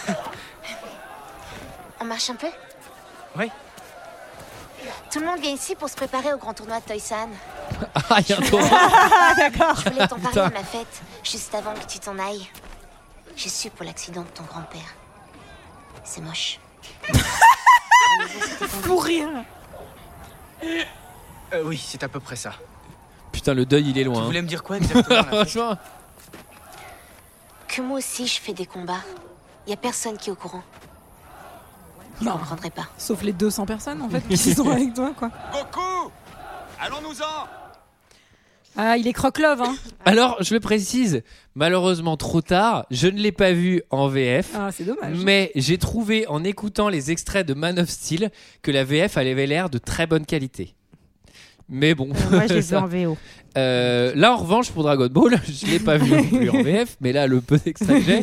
[2.01, 2.49] On marche un peu
[3.39, 3.51] Oui.
[5.11, 7.31] Tout le monde vient ici pour se préparer au grand tournoi de Toysan.
[7.95, 8.69] Ah, il y a un tournoi.
[9.37, 9.77] D'accord.
[9.85, 12.47] Je voulais t'en parler à ma fête, juste avant que tu t'en ailles.
[13.37, 14.95] J'ai su pour l'accident de ton grand-père.
[16.05, 16.59] C'est moche.
[18.85, 19.29] Pour rire.
[21.53, 22.53] Euh, oui, c'est à peu près ça.
[23.33, 24.25] Putain, le deuil, il est Tu loin.
[24.25, 25.77] voulais me dire quoi exactement Franchement.
[27.69, 29.03] Que moi aussi je fais des combats.
[29.67, 30.63] Y a personne qui est au courant.
[32.21, 32.33] Je Non.
[32.39, 32.87] comprendrai pas.
[32.97, 35.31] Sauf les 200 personnes en fait qui sont avec toi quoi.
[35.53, 36.11] Goku
[36.81, 37.47] Allons-nous-en
[38.77, 39.75] Ah, il est croque-love hein.
[40.05, 41.23] Alors, je le précise,
[41.55, 44.51] malheureusement trop tard, je ne l'ai pas vu en VF.
[44.55, 45.17] Ah, c'est dommage.
[45.25, 48.31] Mais j'ai trouvé en écoutant les extraits de Man of Steel
[48.63, 50.75] que la VF avait l'air de très bonne qualité.
[51.69, 53.17] Mais bon, Euh, moi, je l'ai vu en VO.
[53.57, 56.97] Euh, là en revanche pour Dragon Ball, je l'ai pas vu non plus en VF,
[57.01, 58.23] mais là le peu d'extraits que j'ai,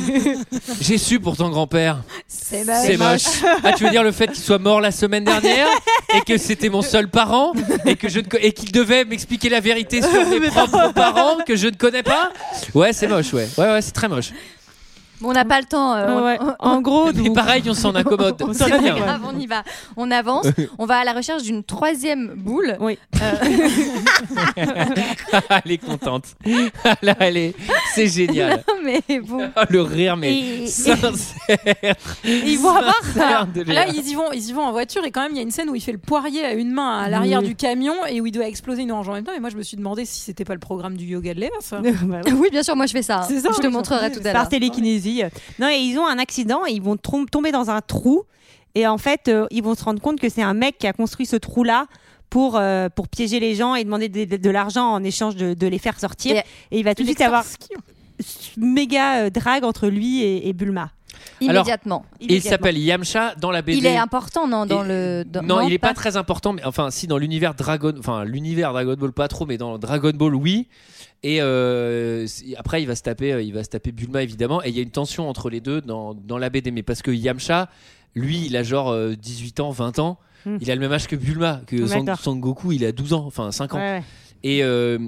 [0.82, 2.04] j'ai su pour ton grand-père.
[2.28, 3.42] C'est moche.
[3.64, 5.68] Ah, tu veux dire le fait qu'il soit mort la semaine dernière
[6.16, 7.54] et que c'était mon seul parent
[7.86, 11.56] et que je ne et qu'il devait m'expliquer la vérité sur mes propres parents que
[11.56, 12.32] je ne connais pas?
[12.76, 13.48] Ouais, c'est moche, ouais.
[13.58, 14.32] Ouais, ouais, c'est très moche.
[15.24, 15.94] Bon, on n'a pas le temps.
[15.96, 16.38] euh, Ah on- ouais.
[16.60, 18.36] on- En gros, Mais pareil, on s'en accommode.
[18.46, 18.94] On C'est bien.
[18.96, 19.64] grave, on y va.
[19.96, 20.46] On avance.
[20.78, 22.76] On va à la recherche d'une troisième boule.
[22.82, 22.98] Oui.
[24.56, 26.26] elle est contente.
[27.02, 27.56] Là, elle est.
[27.94, 28.64] C'est génial.
[28.84, 29.50] mais bon.
[29.56, 30.34] Oh, le rire, mais
[30.64, 31.96] Et- sincère.
[32.26, 35.22] ils vont avoir de Là, ils y vont, ils y vont en voiture et quand
[35.22, 37.10] même, il y a une scène où il fait le poirier à une main à
[37.10, 37.48] l'arrière Oui.
[37.48, 39.34] du camion et où il doit exploser une orange en même temps.
[39.34, 41.50] Et moi, je me suis demandé si c'était pas le programme du yoga de Léa,
[41.62, 41.80] ça.
[41.80, 42.20] Bah.
[42.34, 43.24] Oui, bien sûr, moi je fais ça.
[43.28, 44.34] C'est ça, je te montrerai tout à l'heure.
[44.34, 45.13] par télékinésie.
[45.60, 48.24] Non, et ils ont un accident, et ils vont tomber dans un trou.
[48.76, 50.94] Et en fait, euh, ils vont se rendre compte que c'est un mec qui a
[50.94, 51.86] construit ce trou-là
[52.30, 55.54] pour, euh, pour piéger les gens et demander de, de- de l'argent en échange de,
[55.54, 56.36] de les faire sortir.
[56.38, 56.40] Et-
[56.72, 57.44] Et, il va tout de suite avoir
[58.58, 60.92] méga euh, drague entre lui et, et Bulma.
[61.42, 62.06] Immédiatement.
[62.20, 63.78] Il s'appelle Yamcha dans la BD.
[63.78, 65.24] Il est important, non, dans Et- le.
[65.26, 68.74] dans- Non, il est pas, très important, mais enfin, si dans l'univers Dragon, enfin l'univers
[68.74, 70.68] Dragon Ball pas trop, mais dans Dragon Ball oui.
[71.24, 74.70] Et euh, après, il va se taper, euh, il va se taper Bulma évidemment, et
[74.70, 77.12] il y a une tension entre les deux dans, dans la BD, mais parce que
[77.12, 77.70] Yamcha,
[78.14, 80.58] lui, il a genre euh, 18 ans, 20 ans, Hmm.
[80.60, 83.54] il a le même âge que Bulma, que Son, Goku, il a 12 ans, enfin
[83.54, 83.78] 5 ans.
[83.78, 84.04] Ouais, ouais.
[84.44, 85.00] Et, euh,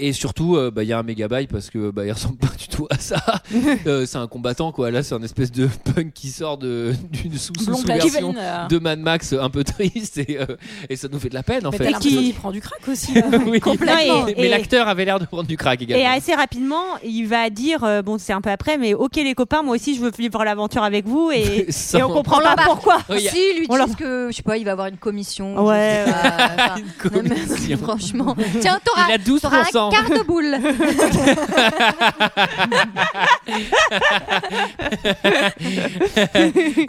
[0.00, 2.54] Et surtout, euh, bah, il y a un mégabyte parce que bah, il ressemble pas
[2.56, 3.16] du tout à ça.
[3.86, 4.90] Euh, c'est un combattant quoi.
[4.90, 8.66] Là, c'est un espèce de punk qui sort de d'une sous Blond version platine, euh.
[8.68, 10.46] de Mad Max un peu triste et, euh,
[10.90, 11.84] et ça nous fait de la peine en Mais fait.
[11.90, 13.14] l'impression qu'il prend du crack aussi.
[13.14, 13.22] là.
[13.46, 13.60] Oui.
[13.60, 14.24] Complètement.
[14.26, 16.02] Mais Et- l'acteur avait l'air de prendre du crack également.
[16.04, 19.34] Et assez rapidement, il va dire, euh, bon, c'est un peu après, mais ok les
[19.34, 22.56] copains, moi aussi je veux vivre l'aventure avec vous et, et on comprend On pas
[22.64, 22.98] pourquoi.
[23.08, 25.64] Oui, a- Si, lui On disent que, je sais pas, il va avoir une commission.
[25.64, 26.04] Ouais.
[26.06, 27.76] je sais pas, enfin, Une non, mais commission.
[27.78, 28.36] franchement.
[28.60, 29.87] Tiens, t'auras Il a 12%.
[29.88, 30.56] Un quart de boule.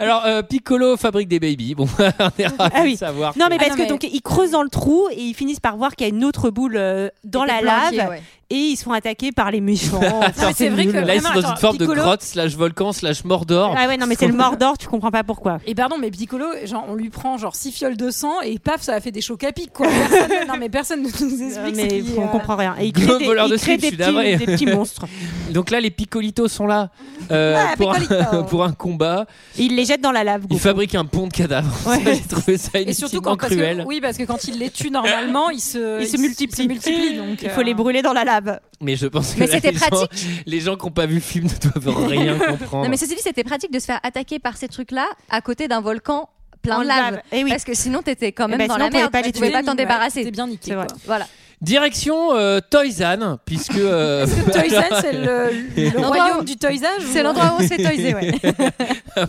[0.00, 1.74] Alors euh, Piccolo fabrique des babies.
[1.74, 2.02] Bon, on
[2.38, 2.92] est ravis Ah oui.
[2.94, 3.36] de savoir.
[3.38, 5.34] Non que- mais parce non, que mais- donc ils creusent dans le trou et ils
[5.34, 8.22] finissent par voir qu'il y a une autre boule euh, dans la lave ouais.
[8.50, 10.00] Et ils sont attaqués par les méchants.
[10.54, 13.74] C'est vrai que là ils sont dans une forme de grotte slash volcan slash Mordor.
[13.78, 15.58] Ah ouais non mais c'est le Mordor, tu comprends pas pourquoi.
[15.66, 18.82] Et pardon, mais Piccolo, genre, on lui prend genre 6 fioles de sang et paf,
[18.82, 19.86] ça a fait des chocs à pic, quoi.
[19.86, 22.74] Personne, non, mais personne ne nous explique ce mais qui, on euh, comprend rien.
[22.80, 25.06] Et Gros créent des, créent slip, des petits, des petits monstres.
[25.52, 26.90] Donc là les Piccolitos sont là
[27.30, 28.42] euh, Ah, pour, un, Piccolitos.
[28.48, 29.26] pour un combat.
[29.58, 30.42] Et ils les jettent dans la lave.
[30.44, 30.60] Ils Goku.
[30.60, 31.68] fabriquent un pont de cadavres.
[31.86, 32.20] Ouais.
[32.28, 33.84] Trouvé ça Et surtout inutilement quand parce que, cruel.
[33.86, 36.68] oui parce que quand il les tue normalement ils se Ils se multiplient.
[36.68, 38.39] multiplient, donc Il faut euh, les brûler dans la lave.
[38.80, 40.26] Mais je pense que Mais là, c'était les gens- pratique.
[40.46, 42.84] les gens qui n'ont pas vu le film ne doivent rien comprendre.
[42.84, 45.68] Non, mais ceci dit, c'était pratique de se faire attaquer par ces trucs-là à côté
[45.68, 46.28] d'un volcan
[46.62, 47.12] plein En de lave.
[47.14, 47.22] lave.
[47.32, 47.50] Eh oui.
[47.50, 49.12] Parce que sinon, t'étais quand Eh même ben, dans sinon, la merde.
[49.12, 50.24] pas tu pouvais pas t'en débarrasser.
[50.24, 50.86] c'est bien niqué quoi.
[51.06, 51.26] Voilà.
[51.62, 53.76] Direction euh, Toysan, puisque.
[53.76, 58.32] euh, Toysan c'est le, royaume où- du toysage C'est l'endroit où on se fait ouais.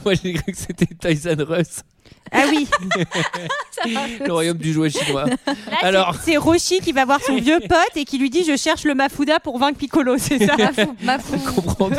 [0.05, 1.81] Moi j'ai cru que c'était Toysan Russ,
[2.31, 2.67] Ah oui.
[4.25, 5.25] le royaume du jouet chinois.
[5.25, 8.55] Là, Alors- c'est Roshi qui va voir son vieux pote et qui lui dit je
[8.55, 10.55] cherche le Mafuda pour vaincre Piccolo, c'est ça.
[10.57, 11.35] Ma fou, ma fou.
[11.43, 11.89] Je comprends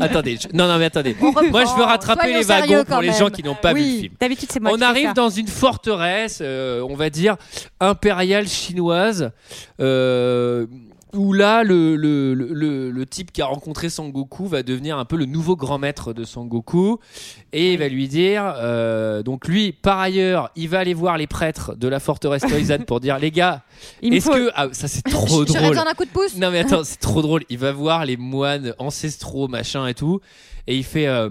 [0.00, 1.16] attendez, je- non, non, mais attendez.
[1.20, 3.18] Moi je veux rattraper Soyons les wagons pour quand les même.
[3.18, 4.14] gens qui n'ont pas vu le film.
[4.20, 5.12] D'habitude c'est moi On qui fais arrive ça.
[5.14, 7.36] dans une forteresse, euh, on va dire,
[7.80, 9.30] impériale chinoise.
[9.80, 10.66] euh,
[11.12, 15.16] où là, le, le, le, le- type qui a rencontré Sangoku va devenir un peu
[15.16, 16.98] le nouveau grand maître de Sangoku.
[17.52, 21.26] Et il va lui dire, euh, donc lui, par ailleurs, il va aller voir les
[21.26, 23.62] prêtres de la forteresse Toizan pour dire, les gars,
[24.02, 24.50] est-ce faut- que...
[24.54, 25.68] Ah, ça c'est trop J'aurais drôle.
[25.70, 26.36] besoin d'un coup de pouce.
[26.36, 27.42] Non mais attends, c'est trop drôle.
[27.50, 30.20] Il va voir les moines ancestraux, machin et tout,
[30.66, 31.28] et il fait, euh,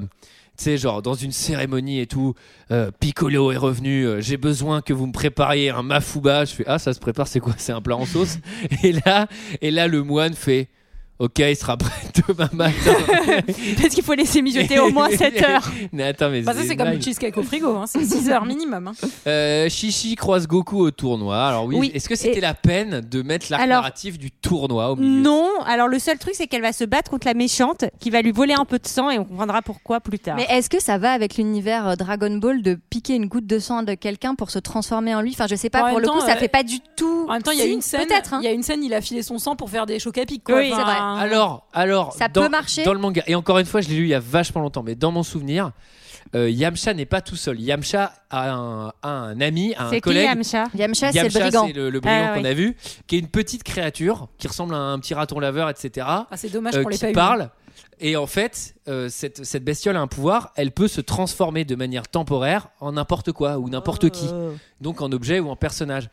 [0.59, 2.35] tu sais, genre dans une cérémonie et tout,
[2.69, 4.05] euh, Piccolo est revenu.
[4.05, 6.43] euh, J'ai besoin que vous me prépariez un mafuba.
[6.43, 7.53] Je fais ah ça se prépare, c'est quoi?
[7.57, 8.37] C'est un plat en sauce?
[8.83, 9.27] et là,
[9.61, 10.67] et là le moine fait.
[11.19, 11.91] Ok, il sera prêt
[12.29, 12.93] demain matin.
[13.81, 15.69] Parce qu'il faut laisser mijoter au moins 7 heures.
[15.91, 17.03] mais attends, mais Bah, ça c'est comme le blague.
[17.03, 17.83] cheesecake au frigo, hein.
[17.87, 18.87] c'est 6 heures minimum.
[18.87, 18.93] hein.
[19.27, 21.47] Euh, Chichi croise Goku au tournoi.
[21.47, 21.91] Alors oui, Oui.
[21.93, 25.21] est-ce que c'était Et- la peine de mettre l'arc Alors- narratif du tournoi au milieu?
[25.21, 28.21] Non, alors le seul truc c'est qu'elle va se battre contre la méchante qui va
[28.21, 30.37] lui voler un peu de sang et on comprendra pourquoi plus tard.
[30.37, 33.59] Mais est-ce que ça va avec l'univers euh, Dragon Ball de piquer une goutte de
[33.59, 35.31] sang de quelqu'un pour se transformer en lui?
[35.33, 36.79] Enfin, je sais pas, En pour même le coup, temps, ça euh, fait pas du
[36.95, 37.25] tout.
[37.27, 38.33] En même temps, il y a Si, une scène, Peut-être.
[38.35, 38.39] hein.
[38.41, 40.25] il y a une scène, il a filé son sang pour faire des chocs à
[40.25, 40.43] pic.
[40.45, 40.55] Quoi.
[40.59, 40.95] Oui, c'est vrai.
[41.17, 42.83] Alors, alors, Ça dans, peut marcher.
[42.83, 43.23] dans le manga.
[43.27, 45.23] Et encore une fois, je l'ai lu il y a vachement longtemps, mais dans mon
[45.23, 45.71] souvenir,
[46.35, 47.59] euh, Yamcha n'est pas tout seul.
[47.59, 50.25] Yamcha a un, a un ami, a un C'est qui collègue.
[50.25, 50.65] Yamcha?
[50.75, 51.67] Yamcha, c'est le brigand.
[51.67, 52.47] c'est le, le brigand Ah, qu'on oui.
[52.47, 56.05] a vu, qui est une petite créature qui ressemble à un petit raton laveur, etc.
[56.07, 57.13] Ah, c'est dommage euh, qu'on l'ait qui pas eu.
[57.13, 57.49] parle.
[58.01, 60.51] Et en fait, euh, cette, cette bestiole a un pouvoir.
[60.55, 64.27] Elle peut se transformer de manière temporaire en n'importe quoi ou n'importe qui.
[64.31, 64.53] Oh.
[64.79, 66.09] Donc en objet ou en personnage.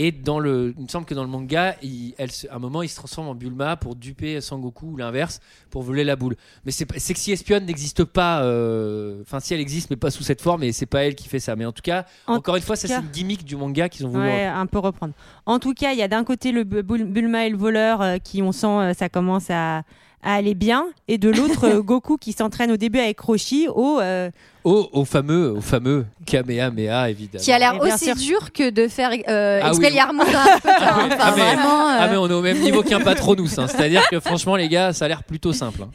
[0.00, 2.82] Et dans le, il me semble que dans le manga, il, elle, à un moment,
[2.82, 5.40] il se transforme en Bulma pour duper Sangoku ou l'inverse
[5.70, 6.36] pour voler la boule.
[6.64, 8.42] Mais c'est Sexy Espionne n'existe pas.
[8.44, 10.62] euh, Enfin, si elle existe, mais pas sous cette forme.
[10.62, 11.56] Et c'est pas elle qui fait ça.
[11.56, 14.06] Mais en tout cas, En encore une fois, ça c'est une gimmick du manga qu'ils
[14.06, 14.22] ont voulu.
[14.22, 15.14] Ouais, un peu reprendre.
[15.46, 18.00] En tout cas, il y a d'un côté le Bu- Bul- Bulma et le voleur
[18.00, 19.82] euh, qui, on sent, euh, ça commence à,
[20.22, 24.00] à aller bien, et de l'autre, euh, Goku qui s'entraîne au début avec Roshi au.
[24.00, 24.30] euh,
[24.64, 27.42] Au, au fameux, au fameux Kamehameha, évidemment.
[27.44, 28.16] Qui a l'air aussi sûr.
[28.16, 29.76] dur que de faire euh, Ah oui.
[29.78, 30.68] Expelliarmus dans un peu.
[30.70, 33.66] Enfin, Ah, mais- vraiment, euh, Ah mais on est au même niveau qu'un patronus, hein.
[33.68, 35.82] c'est-à-dire que franchement les gars, ça a l'air plutôt simple.
[35.82, 35.90] hein.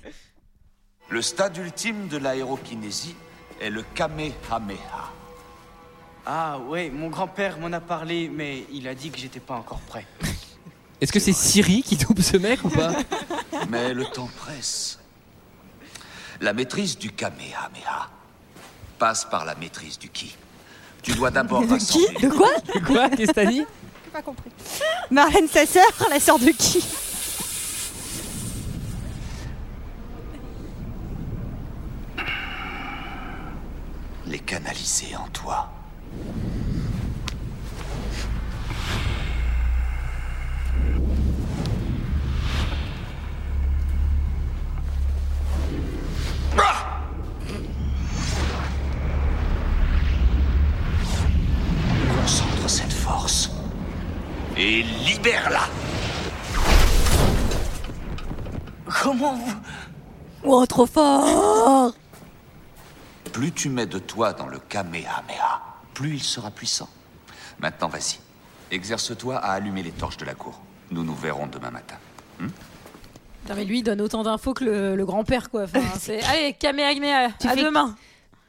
[1.09, 3.15] Le stade ultime de l'aérokinésie
[3.61, 5.11] est le Kamehameha.
[6.26, 9.80] Ah ouais, mon grand-père m'en a parlé, mais il a dit que j'étais pas encore
[9.82, 10.05] prêt.
[11.01, 12.93] Est-ce que c'est Siri qui double ce mec ou pas?
[13.70, 14.99] Mais le temps presse.
[16.41, 18.09] La maîtrise du Kamehameha
[18.99, 20.36] passe par la maîtrise du Ki.
[21.01, 22.20] Tu dois d'abord rassembler...
[22.22, 22.49] De quoi
[22.86, 23.66] Quoi Qu'est-ce que t'as dit
[24.14, 24.51] pas compris.
[25.09, 26.86] Marlène, sa sœur, la sœur de qui
[34.28, 35.70] les canaliser en toi.
[60.56, 61.95] Oh, trop fort
[63.32, 65.64] Plus tu mets de toi dans le Kamehameha,
[65.95, 66.89] plus il sera puissant.
[67.58, 68.20] Maintenant, vas-y.
[68.70, 70.62] Exerce-toi à allumer les torches de la cour.
[70.91, 71.95] Nous nous verrons demain matin.
[72.38, 75.64] Putain, mais lui, il donne autant d'infos que le, le grand-père, quoi.
[75.64, 76.22] Enfin, c'est...
[76.22, 77.95] Allez, Kamehameha, à demain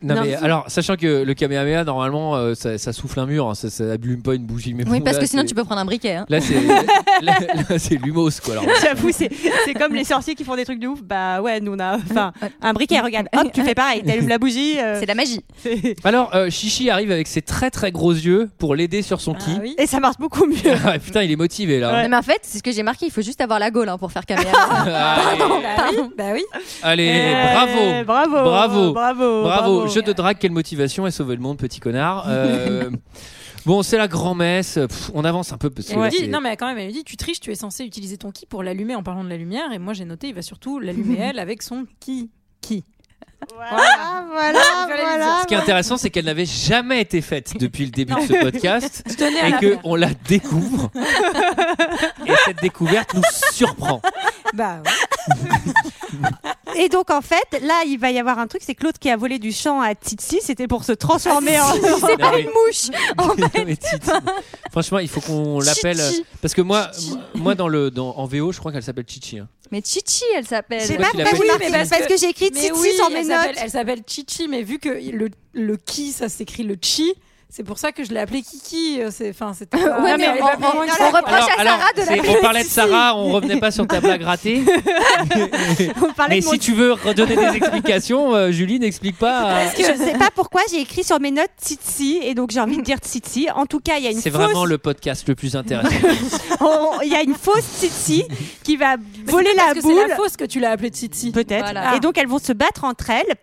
[0.04, 3.26] Non, Non, mais mais- alors, sachant que le Kamehameha, normalement, euh, ça, ça souffle un
[3.26, 4.74] mur, hein, ça, ça allume pas une bougie.
[4.74, 6.14] Mais Oui, bon, parce là, que sinon tu peux prendre un briquet.
[6.16, 6.26] hein.
[6.28, 6.54] Là, c'est
[7.22, 7.32] là,
[7.70, 8.54] là, c'est lumos, quoi.
[8.54, 8.66] Alors.
[8.82, 9.30] J'avoue, c'est
[9.64, 11.02] c'est comme les sorciers qui font des trucs de ouf.
[11.02, 12.32] Bah ouais, nous on a enfin
[12.62, 13.00] un briquet.
[13.00, 14.02] Regarde, hop, tu fais pareil.
[14.04, 14.78] T'allumes la bougie.
[14.78, 15.40] euh, C'est la magie.
[16.04, 19.74] Alors, euh, Chichi arrive avec ses très très gros yeux pour l'aider sur son ki.
[19.78, 20.54] Et ça marche beaucoup mieux.
[20.86, 22.02] Ah, putain, il est motivé là.
[22.02, 23.06] Non, mais en fait, c'est ce que j'ai marqué.
[23.06, 24.50] Il faut juste avoir la gaule hein, pour faire caméra.
[24.84, 25.38] Allez.
[25.64, 26.42] Bah oui, bah oui.
[26.82, 27.22] Allez,
[27.54, 29.88] bravo, bravo, bravo, bravo, bravo.
[29.94, 32.26] Jeu de drague, quelle motivation et sauver le monde, petit connard.
[32.28, 32.90] Euh,
[33.66, 34.74] bon, c'est la grand-messe.
[34.74, 36.66] Pff, On avance un peu parce que Elle là, me dit- c'est- non mais quand
[36.66, 39.02] même, elle lui dit tu triches, tu es censé utiliser ton ki pour l'allumer en
[39.02, 41.86] parlant de la lumière et moi j'ai noté il va surtout l'allumer elle avec son
[42.00, 42.30] ki
[42.60, 42.84] ki.
[43.54, 45.38] Voilà, voilà, voilà.
[45.42, 48.32] Ce qui est intéressant, c'est qu'elle n'avait jamais été faite depuis le début de ce
[48.42, 49.80] podcast Je tenais à et la que faire.
[49.84, 50.90] on la découvre.
[52.26, 53.22] et cette découverte nous
[53.52, 54.00] surprend.
[54.54, 54.82] Bah
[56.76, 59.16] Et donc en fait, là, il va y avoir un truc, c'est l'autre qui a
[59.16, 61.72] volé du champ à Titsi, c'était pour se transformer en.
[61.72, 62.88] C'est Non, pas une mouche.
[63.18, 63.76] En fait.
[63.76, 64.10] Titi,
[64.72, 66.24] Franchement, il faut qu'on l'appelle Chichi.
[66.42, 66.90] parce que moi,
[67.34, 69.38] moi dans le dans, en VO, je crois qu'elle s'appelle Chichi.
[69.38, 69.48] hein.
[69.70, 70.82] Mais Chichi, elle s'appelle.
[70.82, 73.36] C'est pas mais parce, que, j'ai écrit oui, sur mes elle notes.
[73.36, 77.14] s'appelle- Elle s'appelle Chichi, mais vu que le, le ki, ça s'écrit le chi,
[77.56, 79.00] c'est pour ça que je l'ai appelé Kiki.
[79.00, 79.78] euh, C'est, enfin, c'était.
[79.78, 82.68] pas- Ouais, Non, mais elle on- reproche à Sarah de l'appeler on parlait de.
[82.68, 84.62] Sarah, on revenait pas sur ta blague ratée.
[86.16, 89.44] parlait Mais de mon- si tu veux redonner des explications, euh, Julie n'explique pas.
[89.50, 92.50] euh, Parce que je sais pas pourquoi j'ai écrit sur mes notes Titsi et donc
[92.50, 93.48] j'ai envie de dire Titsi.
[93.54, 95.90] En tout cas, il y a une C'est fausse vraiment le podcast le plus intéressant.
[97.02, 98.24] Il y a une fausse Titsi
[98.62, 98.96] qui va
[99.26, 99.94] voler la que boule.
[100.02, 101.30] C'est la fausse que tu l'as appelée Titi.
[101.32, 101.64] Peut-être.
[101.64, 101.94] Voilà.
[101.96, 103.34] Et donc elles vont se battre entre elles.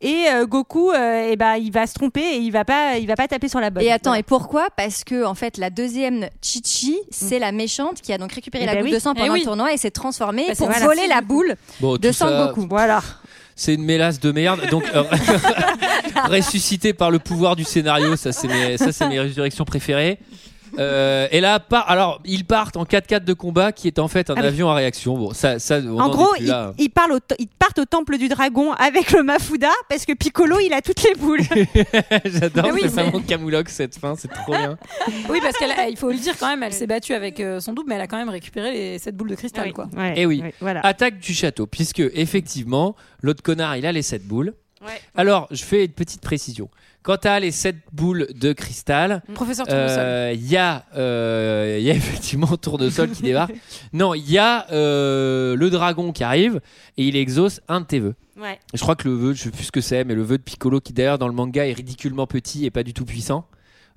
[0.00, 3.06] Et euh, Goku, euh, eh ben, il va se tromper et il va pas, il
[3.08, 3.82] va pas taper sur la bonne.
[3.82, 4.68] Et attends, et pourquoi?
[4.76, 8.66] Parce que en fait, la deuxième Chichi, c'est la méchante qui a donc récupéré Eh
[8.66, 8.94] la ben boule oui.
[8.94, 9.40] de sang Eh pendant oui.
[9.40, 10.86] le tournoi et s'est transformée Bah, c'est pour voilà.
[10.86, 12.66] voler la boule Bon, de sang ça, Goku.
[12.70, 13.02] Voilà.
[13.56, 14.60] C'est une mélasse de merde.
[14.70, 15.02] Donc, euh,
[16.28, 20.18] ressuscité par le pouvoir du scénario, ça c'est mes, ça, c'est mes résurrections préférées.
[20.78, 24.30] Euh, et là, par, alors ils partent en 4x4 de combat qui est en fait
[24.30, 24.46] un Ah oui.
[24.46, 25.16] avion à réaction.
[25.18, 26.72] Bon, ça, ça on En en gros, ils, là.
[26.78, 30.12] ils parlent au t- ils partent au temple du dragon avec le Mafuda parce que
[30.12, 31.40] Piccolo, il a toutes les boules.
[32.24, 34.78] J'adore, Mais oui, c'est mais- vraiment camoulox cette fin, c'est trop bien.
[35.28, 37.88] Oui, parce qu'il faut le dire quand même, elle s'est battue avec euh, son double,
[37.88, 39.88] mais elle a quand même récupéré les, cette boule de cristal, quoi.
[40.16, 40.80] Et oui, voilà.
[40.86, 44.54] attaque du château, puisque effectivement, l'autre connard, il a les 7 boules.
[45.14, 46.68] Alors, je fais une petite précision.
[47.02, 49.98] Quand tu as les 7 boules de cristal, Professeur Tournesol.
[49.98, 53.54] euh, il y, a, euh, il y a effectivement Tournesol qui débarque.
[53.92, 56.60] Non, il y a euh, le dragon qui arrive
[56.96, 58.14] et il exauce un de tes vœux.
[58.38, 58.58] Ouais.
[58.74, 60.42] Je crois que le vœu, je sais plus ce que c'est, mais le vœu de
[60.42, 63.46] Piccolo qui d'ailleurs dans le manga est ridiculement petit et pas du tout puissant.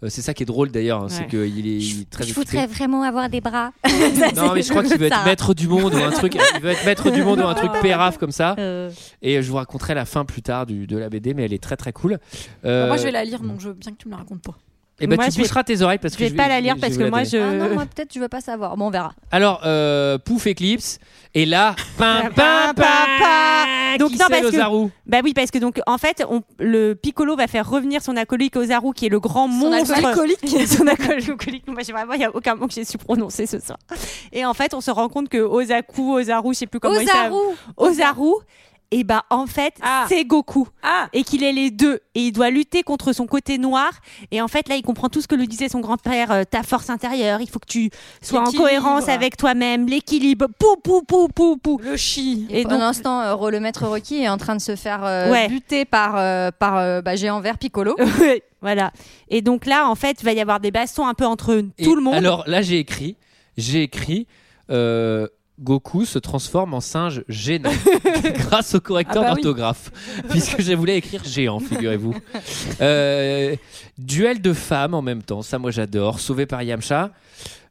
[0.04, 2.34] Euh, c'est ça qui est drôle d'ailleurs, hein, c'est qu'il est, il est très Je
[2.34, 3.72] voudrais vraiment avoir des bras.
[4.36, 5.26] Non, mais je crois qu'il veut être Ça.
[5.26, 6.36] maître du monde ou un truc.
[6.56, 8.56] Il veut être maître du monde ou un truc pérave comme ça.
[8.58, 8.89] Euh.
[9.22, 11.62] Et je vous raconterai la fin plus tard du, de la BD, mais elle est
[11.62, 12.20] très très cool.
[12.66, 14.18] Euh, Bah, moi, je vais la lire, donc je veux bien que tu me la
[14.18, 14.58] racontes pas.
[15.02, 16.76] Et bah, Moi, tu je pousseras tes oreilles parce je que vais pas la lire
[16.76, 17.43] je parce que moi, donner.
[17.43, 17.58] Ah je.
[17.58, 18.78] non, moi peut-être je veux pas savoir.
[18.78, 19.14] Bon, on verra.
[19.32, 20.99] Alors, euh, Pouf Eclipse.
[21.34, 22.84] Et là, pim, pim, Pa, pa,
[23.20, 23.97] pa.
[23.97, 26.93] Donc Qui non parce l'Ozaru que bah oui parce que donc en fait on, le
[26.93, 30.39] Piccolo va faire revenir son acolyte Ozaru qui est le grand monstre alcoolique.
[30.68, 33.60] son alcoolique moi j'ai vraiment il y a aucun mot que j'ai su prononcer ce
[33.60, 33.78] soir
[34.32, 37.08] et en fait on se rend compte que Ozaku Ozaru je sais plus comment il
[37.08, 37.34] s'appelle
[37.76, 38.16] Ozaru.
[38.16, 38.34] Ozaru
[38.92, 40.06] et bah en fait Ah.
[40.10, 41.08] c'est Goku Ah.
[41.14, 43.89] et qu'il est les deux et il doit lutter contre son côté noir
[44.32, 46.64] et en fait là il comprend tout ce que lui disait son grand-père euh, ta
[46.64, 47.89] force intérieure il faut que tu
[48.22, 52.48] sois en cohérence avec toi-même l'équilibre pou pou pou pou pou Le chi.
[52.50, 54.76] Et, Et pendant donc- ce temps, euh, le maître Rocky est en train de se
[54.76, 55.48] faire euh, Ouais.
[55.48, 57.96] buter par, euh, par euh, bah, géant vert Piccolo.
[58.62, 58.92] Voilà.
[59.30, 61.84] Et donc là, en fait, il va y avoir des bastons un peu entre Et
[61.84, 62.14] tout le monde.
[62.14, 63.18] Alors là, j'ai écrit,
[63.58, 64.28] j'ai écrit.
[64.70, 65.28] euh,
[65.62, 67.70] Goku se transforme en singe gênant
[68.49, 69.41] grâce au correcteur Ah bah oui.
[69.43, 69.91] d'orthographe,
[70.30, 72.16] puisque je voulais écrire géant, figurez-vous.
[72.82, 73.55] Euh,
[73.97, 76.20] duel de femmes en même temps, ça moi j'adore.
[76.20, 77.12] Sauvé par Yamcha,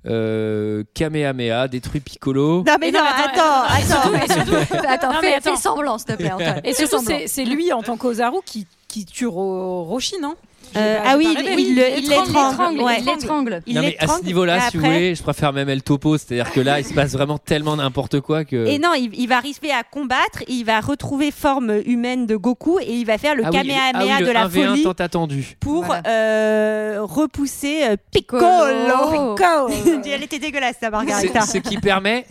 [0.07, 2.63] euh, Kamehameha, détruit Piccolo.
[2.65, 4.25] non, mais non, non, mais attends, attends, attends.
[4.25, 5.57] et surtout- attends, Non, mais fais, attends.
[5.57, 6.61] fais semblant, s'il te plaît, Antoine.
[6.65, 10.37] Et surtout, c'est lui en tant qu'Ozaru qui, qui tue Ro- Roshi, non?
[10.77, 11.27] Euh, ah oui,
[11.59, 11.75] il,
[12.09, 12.81] l'étrangle.
[12.83, 12.99] Ouais.
[13.01, 13.63] il l'étrangle.
[13.67, 16.61] Non mais à ce niveau-là, si vous voulez, je préfère même El Topo, c'est-à-dire que
[16.61, 18.67] là, il se passe vraiment tellement n'importe quoi que.
[18.67, 22.79] Et non, il, il va arriver à combattre, il va retrouver forme humaine de Goku
[22.81, 24.93] et il va faire le Ah oui, Kamehameha ah oui, de la 1v1 folie tant
[24.93, 25.57] attendu.
[25.61, 26.03] pour Voilà.
[26.09, 28.41] euh, repousser euh, Piccolo.
[28.45, 29.35] Piccolo.
[29.35, 30.03] Piccolo.
[30.07, 31.41] Elle était dégueulasse, ta C'est- Margarita.
[31.43, 32.27] Ce qui permet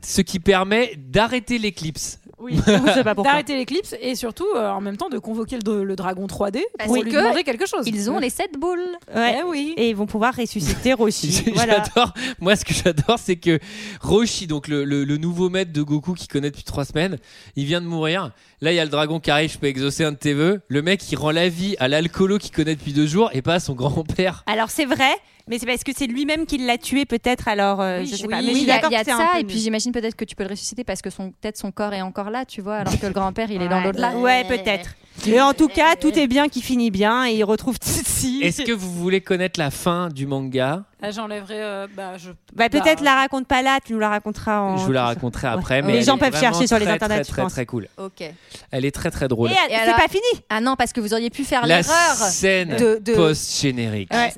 [0.00, 2.18] ce qui permet d'arrêter l'éclipse.
[2.40, 2.56] Oui,
[3.24, 6.86] d'arrêter l'éclipse et surtout euh, en même temps de convoquer le, le dragon 3D Parce
[6.88, 7.86] pour lui que demander quelque chose.
[7.86, 8.78] Ils ont les 7 boules.
[9.14, 9.38] Ouais.
[9.40, 9.74] Eh oui.
[9.76, 11.44] Et ils vont pouvoir ressusciter Roshi.
[11.54, 11.82] voilà.
[11.84, 12.14] J'adore.
[12.40, 13.58] Moi, ce que j'adore, c'est que
[14.00, 17.18] Roshi, donc le, le- le nouveau maître de Goku qu'il connaît depuis trois semaines,
[17.56, 18.30] il vient de mourir.
[18.60, 19.50] Là, il y a le dragon qui arrive.
[19.52, 20.60] Je peux exaucer un de tes vœux.
[20.68, 23.54] Le mec, il rend la vie à l'alcoolo qu'il connaît depuis deux jours et pas
[23.54, 24.44] à son grand-père.
[24.46, 25.10] Alors c'est vrai,
[25.48, 27.48] mais c'est parce que c'est lui-même qui l'a tué peut-être.
[27.48, 28.40] Alors euh, je sais pas.
[28.42, 30.44] Mais Oui, il y a, y de ça, et puis j'imagine peut-être que tu peux
[30.44, 33.06] le ressusciter parce que son, peut-être son corps est encore là, tu vois, alors que
[33.06, 34.16] le grand-père il est dans l'au-delà.
[34.16, 34.90] Ouais, peut-être.
[35.26, 38.40] Mais en tout cas, tout est bien qui finit bien et il retrouve Tsutsi.
[38.40, 40.84] Est-ce que vous voulez connaître la fin du manga?
[41.00, 41.60] Là, j'enlèverais.
[41.60, 42.30] euh, bah, je...
[42.54, 44.76] Bah, peut-être la raconte pas là, tu nous la raconteras en.
[44.76, 45.80] Je vous la raconterai après.
[45.80, 45.82] Ouais.
[45.82, 47.52] Mais Les gens peuvent chercher sur les très, internets, Très, je très, pense.
[47.52, 47.88] très cool.
[47.96, 48.22] Ok.
[48.70, 49.50] Elle est très, très drôle.
[49.50, 50.22] Et, Et c'est alors- pas fini.
[50.50, 54.12] Ah non, parce que vous auriez pu faire La l'erreur scène de, de- post-générique.
[54.14, 54.32] Ouais.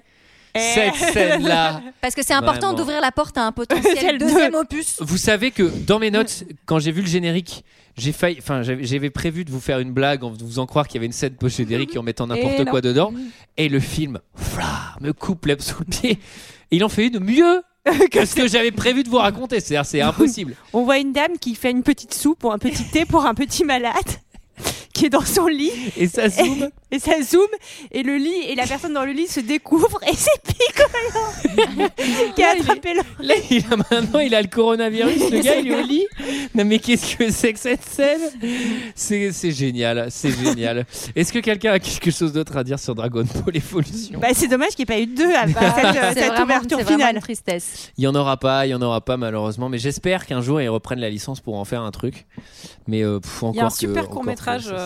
[0.55, 1.83] Cette scène-là.
[2.01, 2.79] Parce que c'est important Vraiment.
[2.79, 4.97] d'ouvrir la porte à un potentiel deuxième opus.
[5.01, 7.65] Vous savez que dans mes notes, quand j'ai vu le générique,
[7.97, 10.87] j'ai failli, enfin, j'avais j'avais prévu de vous faire une blague en vous faisant croire
[10.89, 13.13] qu'il y avait une scène post-générique en mettant n'importe Et quoi dedans.
[13.57, 16.19] Et le film, fla, me coupe l'herbe sous le pied.
[16.71, 17.63] Et il en fait une mieux
[18.11, 19.61] que ce que j'avais prévu de vous raconter.
[19.61, 20.55] C'est-à-dire, c'est impossible.
[20.73, 23.35] On voit une dame qui fait une petite soupe ou un petit thé pour un
[23.35, 23.95] petit malade
[25.01, 25.73] qui est dans son lit.
[25.97, 26.69] Et ça zoome.
[26.91, 27.41] Et, ça zoome
[27.91, 31.71] et le lit et la personne dans le lit se découvre et c'est Piccolo
[32.35, 33.01] qui a attrapé le.
[33.27, 35.31] Là, il a maintenant, il a le coronavirus.
[35.31, 36.07] Le gars, il est au lit.
[36.55, 38.21] Non, mais qu'est-ce que c'est que cette scène?
[38.95, 40.09] C'est c'est génial.
[40.11, 40.85] C'est génial.
[41.17, 44.19] Est-ce que quelqu'un a quelque chose d'autre à dire sur Dragon Ball Evolution?
[44.21, 45.57] Bah, c'est dommage qu'il n'y ait pas eu deux à cette,
[46.15, 47.15] c'est cette vraiment- ouverture finale.
[47.15, 47.91] une tristesse.
[47.97, 50.61] Il y en aura pas, il y en aura pas malheureusement, mais j'espère qu'un jour
[50.61, 52.27] ils reprennent la licence pour en faire un truc.
[52.87, 54.25] Mais euh, pff, encore Il y a un super encore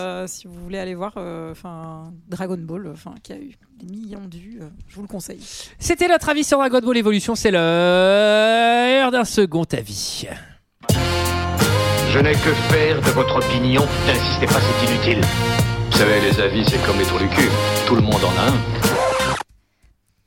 [0.05, 3.87] ça- si vous voulez aller voir, euh, enfin Dragon Ball, enfin qui a eu des
[3.87, 4.59] millions de vues.
[4.63, 5.41] euh, je vous le conseille.
[5.79, 10.27] C'était notre avis sur Dragon Ball Evolution, c'est l'heure d'un second avis.
[12.11, 13.83] Je n'ai que faire de votre opinion.
[14.07, 15.21] N'insistez pas, c'est inutile.
[15.91, 17.49] Vous savez, les avis, c'est comme les trous du cul.
[17.87, 19.35] Tout le monde en a un.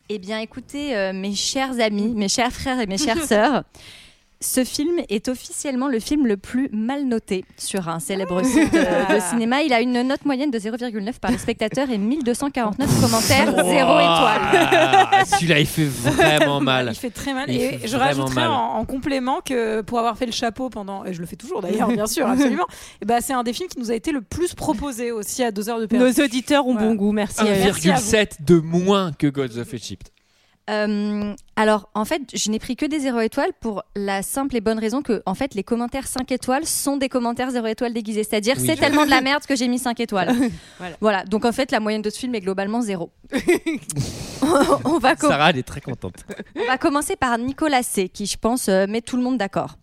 [0.10, 3.64] Eh bien, écoutez, euh, mes chers amis, mes chers frères et mes chères sœurs,
[4.40, 9.16] ce film est officiellement le film le plus mal noté sur un célèbre site euh,
[9.16, 9.64] de cinéma.
[9.64, 14.42] Il a une note moyenne de 0,9 par les spectateurs et 1249 commentaires, 0 étoile.
[14.54, 16.90] Ah, Celui-là, il fait vraiment mal.
[16.92, 17.50] Il fait très mal.
[17.50, 21.14] Il et je rajouterais en, en complément que pour avoir fait le chapeau pendant, et
[21.14, 22.68] je le fais toujours d'ailleurs, bien sûr, absolument.
[23.02, 25.52] Et bah, c'est un des films qui nous a été le plus proposé aussi à
[25.52, 26.06] deux heures de perdu.
[26.06, 27.44] Nos auditeurs ont bon goût, merci.
[27.44, 28.02] Merci à vous.
[28.02, 30.12] 1,7 de moins que Gods of Egypt.
[30.70, 34.62] Euh, alors, en fait, je n'ai pris que des 0 étoiles pour la simple et
[34.62, 38.24] bonne raison que, en fait, les commentaires 5 étoiles sont des commentaires 0 étoiles déguisés.
[38.24, 38.66] C'est-à-dire, Oui.
[38.68, 40.36] c'est tellement de la merde que j'ai mis 5 étoiles.
[40.78, 40.98] Voilà.
[41.00, 41.24] voilà.
[41.26, 43.10] Donc, en fait, la moyenne de ce film est globalement 0.
[44.84, 46.26] on, va Sarah, elle est très contente.
[46.56, 49.76] on va commencer par Nicolas C, qui, je pense, euh, met tout le monde d'accord.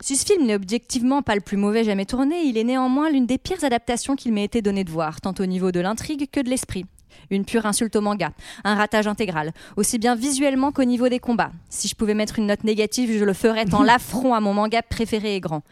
[0.00, 3.26] Si ce film n'est objectivement pas le plus mauvais jamais tourné, il est néanmoins l'une
[3.26, 6.40] des pires adaptations qu'il m'ait été donné de voir, tant au niveau de l'intrigue que
[6.40, 6.86] de l'esprit.
[7.30, 8.32] Une pure insulte au manga,
[8.64, 11.52] un ratage intégral, aussi bien visuellement qu'au niveau des combats.
[11.68, 14.82] Si je pouvais mettre une note négative, je le ferais tant l'affront à mon manga
[14.82, 15.62] préféré est grand.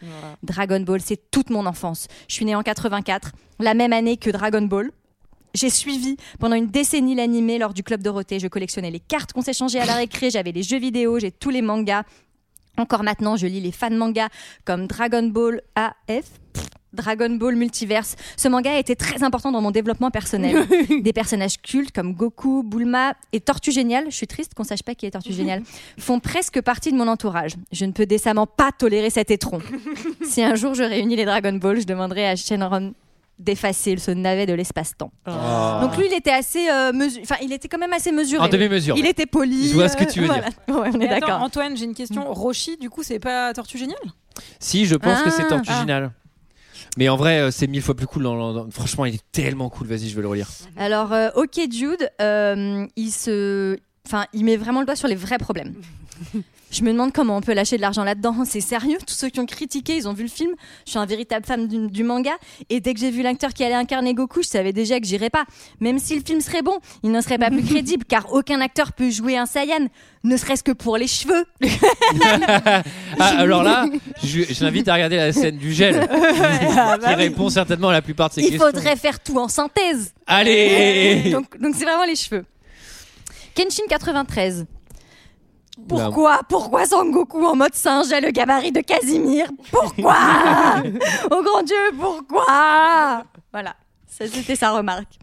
[0.43, 2.07] Dragon Ball, c'est toute mon enfance.
[2.27, 4.91] Je suis née en 84, la même année que Dragon Ball.
[5.53, 8.39] J'ai suivi pendant une décennie l'animé lors du club Dorothée.
[8.39, 11.49] Je collectionnais les cartes qu'on s'échangeait à la récré, j'avais les jeux vidéo, j'ai tous
[11.49, 12.03] les mangas.
[12.77, 14.29] Encore maintenant, je lis les fan mangas
[14.63, 16.25] comme Dragon Ball AF.
[16.93, 18.15] Dragon Ball Multiverse.
[18.37, 20.65] Ce manga a été très important dans mon développement personnel.
[21.01, 24.95] Des personnages cultes comme Goku, Bulma et Tortue Géniale, je suis triste qu'on sache pas
[24.95, 25.63] qui est Tortue Géniale,
[25.97, 27.53] font presque partie de mon entourage.
[27.71, 29.59] Je ne peux décemment pas tolérer cet étron.
[30.23, 32.93] si un jour je réunis les Dragon Ball, je demanderai à Shenron
[33.39, 35.11] d'effacer ce navet de l'espace-temps.
[35.25, 35.31] Oh.
[35.81, 38.43] Donc lui, il était assez euh, mesu- enfin, il était quand même assez mesuré.
[38.45, 39.69] En demi-mesure, Il était poli.
[39.69, 40.45] Je vois ce que tu veux voilà.
[40.67, 41.41] Ouais, on est d'accord.
[41.41, 42.31] Antoine, j'ai une question.
[42.31, 43.97] Roshi, du coup, c'est pas Tortue Géniale?
[44.59, 45.49] Si, je pense que c'est Ah.
[45.49, 45.79] Tortue Ah.
[45.79, 46.11] Géniale.
[46.97, 48.23] Mais en vrai, euh, c'est mille fois plus cool.
[48.23, 49.87] dans- dans- dans- Franchement, il est tellement cool.
[49.87, 50.49] Vas-y, je vais le relire.
[50.77, 55.15] Alors, euh, ok Jude, euh, il se, enfin, il met vraiment le doigt sur les
[55.15, 55.73] vrais problèmes.
[56.71, 58.33] Je me demande comment on peut lâcher de l'argent là-dedans.
[58.45, 60.51] C'est sérieux Tous ceux qui ont critiqué, ils ont vu le film.
[60.85, 62.31] Je suis un véritable fan du, du manga.
[62.69, 65.29] Et dès que j'ai vu l'acteur qui allait incarner Goku, je savais déjà que j'irais
[65.29, 65.43] pas.
[65.81, 68.93] Même si le film serait bon, il ne serait pas plus crédible, car aucun acteur
[68.93, 69.87] peut jouer un Saiyan,
[70.23, 71.45] ne serait-ce que pour les cheveux.
[73.19, 73.85] Ah, alors là,
[74.23, 76.07] je, je l'invite à regarder la scène du gel,
[76.77, 78.65] Ah, bah qui répond certainement à la plupart de ces Il questions.
[78.65, 80.13] faudrait faire tout en synthèse.
[80.25, 82.45] Allez Donc donc c'est vraiment les cheveux.
[83.55, 84.65] Kenshin 93.
[85.87, 89.47] Pourquoi Pourquoi Sangoku en mode singe a le gabarit de Casimir?
[89.71, 90.15] Pourquoi?
[91.31, 93.23] Oh grand Dieu, pourquoi?
[93.51, 93.75] Voilà,
[94.07, 95.17] c'était sa remarque.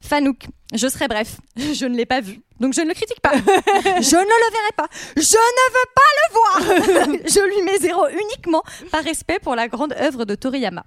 [0.00, 3.32] Fanouk, je serai bref, je ne l'ai pas vu, donc je ne le critique pas.
[3.34, 4.88] je ne le verrai pas.
[5.16, 7.18] Je ne veux pas le voir.
[7.26, 10.84] je lui mets zéro uniquement par respect pour la grande œuvre de Toriyama.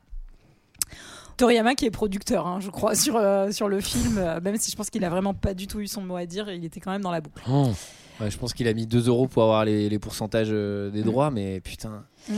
[1.38, 4.72] Toriyama qui est producteur, hein, je crois, sur, euh, sur le film, euh, même si
[4.72, 6.80] je pense qu'il a vraiment pas du tout eu son mot à dire, il était
[6.80, 7.42] quand même dans la boucle.
[7.50, 7.72] Oh.
[8.20, 11.04] Ouais, je pense qu'il a mis 2 euros pour avoir les, les pourcentages euh, des
[11.04, 12.04] droits, mais putain.
[12.28, 12.34] Mm.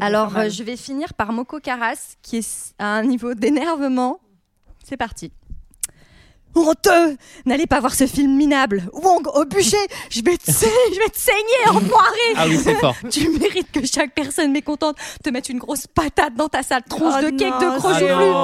[0.00, 4.20] Alors, euh, je vais finir par Moko Karas, qui est à un niveau d'énervement.
[4.84, 5.30] C'est parti.
[6.54, 8.84] Honteux N'allez pas voir ce film minable.
[8.92, 9.76] Wong, au bûcher,
[10.10, 12.94] je vais te, sa- je vais te saigner, enfoiré Ah oui, c'est fort.
[13.10, 17.14] Tu mérites que chaque personne mécontente te mette une grosse patate dans ta sale tronche
[17.18, 18.34] Oh de cake non, de Ah crochet non.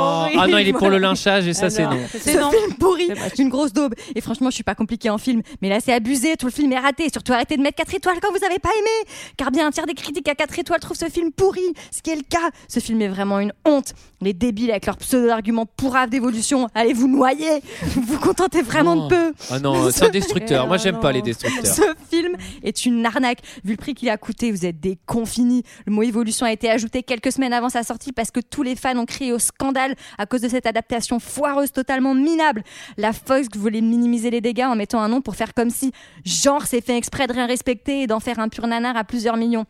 [0.40, 1.90] Ah non, il est pour le lynchage et ça, Ah c'est non.
[1.92, 1.98] non.
[2.12, 2.50] ce C'est non.
[2.50, 3.94] film pourri, une grosse daube.
[4.14, 6.72] Et franchement, je suis pas compliquée en film, mais là c'est abusé, tout le film
[6.72, 7.08] est raté.
[7.12, 9.86] Surtout arrêtez de mettre 4 étoiles quand vous avez pas aimé, car bien un tiers
[9.86, 12.50] des critiques à 4 étoiles trouvent ce film pourri, ce qui est le cas.
[12.68, 13.92] Ce film est vraiment une honte.
[14.20, 17.62] Les débiles avec leurs pseudo-arguments pourraves d'évolution, allez vous noyer.
[17.98, 19.04] Vous vous contentez vraiment Non.
[19.08, 19.32] de peu.
[19.50, 20.66] Ah non, c'est un destructeur.
[20.66, 21.66] Moi, j'aime pas les destructeurs.
[21.74, 23.40] Ce film est une arnaque.
[23.64, 25.62] Vu le prix qu'il a coûté, vous êtes des confinis.
[25.86, 28.76] Le mot évolution a été ajouté quelques semaines avant sa sortie parce que tous les
[28.76, 32.62] fans ont crié au scandale à cause de cette adaptation foireuse, totalement minable.
[32.96, 35.92] La Fox voulait minimiser les dégâts en mettant un nom pour faire comme si
[36.24, 39.36] genre s'est fait exprès de rien respecter et d'en faire un pur nanar à plusieurs
[39.36, 39.64] millions.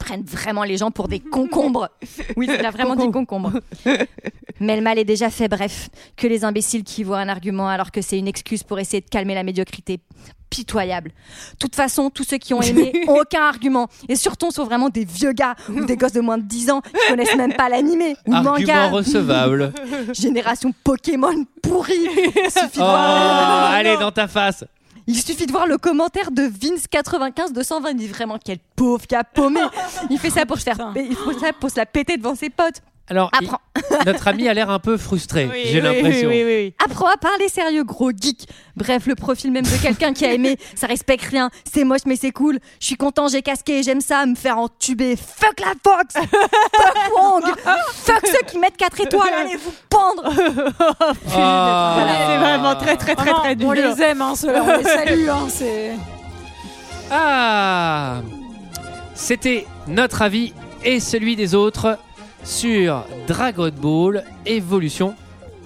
[0.00, 1.88] Prennent vraiment les gens pour des concombres.
[2.36, 3.52] Oui, il a vraiment dit concombre.
[4.58, 5.88] Mais le mal est déjà fait, bref.
[6.16, 9.08] Que les imbéciles qui voient un argument alors que c'est une excuse pour essayer de
[9.08, 10.00] calmer la médiocrité.
[10.48, 11.10] Pitoyable.
[11.52, 13.88] De toute façon, tous ceux qui ont aimé ont aucun argument.
[14.08, 16.80] Et surtout, sont vraiment des vieux gars ou des gosses de moins de 10 ans
[16.80, 18.88] qui connaissent même pas l'animé ou le Argument manga.
[18.88, 19.72] recevable.
[20.12, 21.92] Génération Pokémon pourrie.
[22.48, 24.64] Suffit de Oh, voir- allez, dans ta face.
[25.10, 27.90] Il suffit de voir le commentaire de Vince95 220.
[27.90, 29.60] Il dit vraiment quel pauvre qui a paumé.
[30.08, 32.48] Il fait ça pour se faire, il fait ça pour se la péter devant ses
[32.48, 32.80] potes.
[33.10, 33.58] Alors, Apprends.
[33.76, 36.30] il- notre ami a l'air un peu frustré, j'ai l'impression.
[36.84, 38.46] Apprends à parler sérieux, gros geek.
[38.76, 41.50] Bref, le profil même de quelqu'un qui a aimé, ça respecte rien.
[41.70, 42.60] C'est moche, mais c'est cool.
[42.80, 45.16] Je suis content, j'ai casqué, j'aime ça, me faire entuber.
[45.16, 47.42] Fuck la Fox Fuck Wong
[48.04, 50.32] Fuck ceux qui mettent 4 étoiles, allez vous pendre
[51.36, 51.96] Ah.
[52.30, 53.68] C'est vraiment très très très très dur.
[53.68, 55.28] On les aime, hein, ceux-là, on les salue.
[55.28, 55.92] Hein, c'est...
[57.10, 58.20] Ah
[59.14, 60.54] C'était notre avis
[60.84, 61.98] et celui des autres
[62.44, 65.14] sur Dragon Ball Evolution.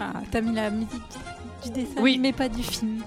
[0.00, 0.90] Ah, t'as mis la musique
[1.64, 2.18] du dessin, Oui.
[2.20, 3.02] mais pas du film.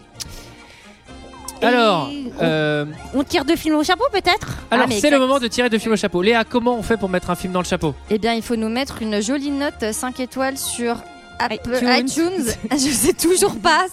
[1.62, 2.10] Alors,
[2.42, 4.58] euh, On tire deux films au chapeau peut-être?
[4.70, 6.22] Alors mais c'est le moment de tirer deux films au chapeau.
[6.22, 7.96] Léa, comment on fait pour mettre un film dans le chapeau?
[8.12, 10.98] Eh bien, il faut nous mettre une jolie note 5 étoiles sur
[11.40, 11.98] Apple iTunes.
[11.98, 12.46] iTunes.
[12.72, 13.86] Je sais toujours pas.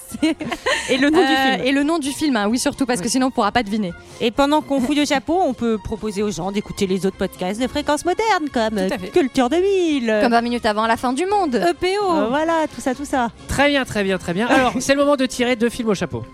[0.89, 1.67] Et le nom du Euh, film.
[1.67, 3.93] Et le nom du film, hein, oui, surtout, parce que sinon on pourra pas deviner.
[4.21, 7.61] Et pendant qu'on fouille au chapeau, on peut proposer aux gens d'écouter les autres podcasts
[7.61, 8.79] de fréquences modernes comme.
[9.13, 10.19] Culture 2000.
[10.23, 11.55] Comme 20 minutes avant la fin du monde.
[11.57, 11.87] EPO.
[12.13, 13.31] Euh, voilà, tout ça, tout ça.
[13.49, 14.47] Très bien, très bien, très bien.
[14.47, 16.25] Alors, c'est le moment de tirer deux films au chapeau.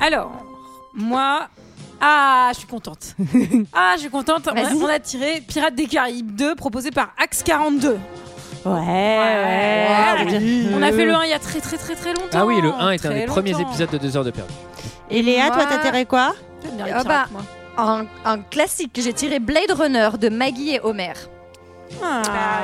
[0.00, 0.30] Alors,
[0.94, 1.48] moi.
[1.98, 3.16] Ah, je suis contente.
[3.72, 4.46] ah, je suis contente.
[4.52, 4.74] On a, Vas-y.
[4.76, 7.96] on a tiré Pirates des Caraïbes 2, proposé par Axe 42.
[8.66, 10.68] Ouais, ouais.
[10.74, 12.38] On a fait le 1 il y a très très très très longtemps.
[12.40, 14.52] Ah oui, le 1 est un des premiers épisodes de 2 heures de perdu.
[15.10, 16.34] Et Léa, toi, t'as tiré quoi
[16.92, 17.42] Ah bah, moi.
[17.78, 21.12] Un, un classique, j'ai tiré Blade Runner de Maggie et Homer.
[22.02, 22.22] Ah.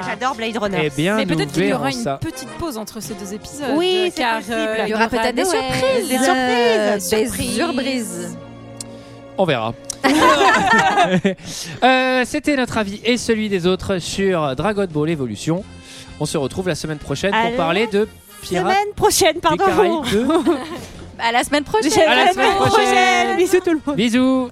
[0.09, 0.81] J'adore Blade Runner.
[0.85, 2.19] Eh bien, Mais peut-être qu'il y aura une ça.
[2.21, 3.75] petite pause entre ces deux épisodes.
[3.77, 6.09] Oui, c'est car euh, Il y aura peut-être des surprises.
[6.09, 7.11] Des surprises.
[7.11, 7.55] Des Surprises.
[7.57, 8.39] surprises.
[9.39, 9.73] On verra.
[11.85, 15.63] Euh, C'était notre avis et celui des autres sur Dragon Ball Evolution.
[16.21, 18.09] On se retrouve la semaine prochaine À pour parler de
[18.43, 19.65] Pirates Semaine prochaine, des pardon.
[19.65, 20.27] Caraïbes 2.
[21.19, 21.93] À la semaine prochaine.
[22.09, 23.37] À la semaine prochaine.
[23.37, 23.97] Bisous tout le monde.
[23.97, 24.51] Bisous.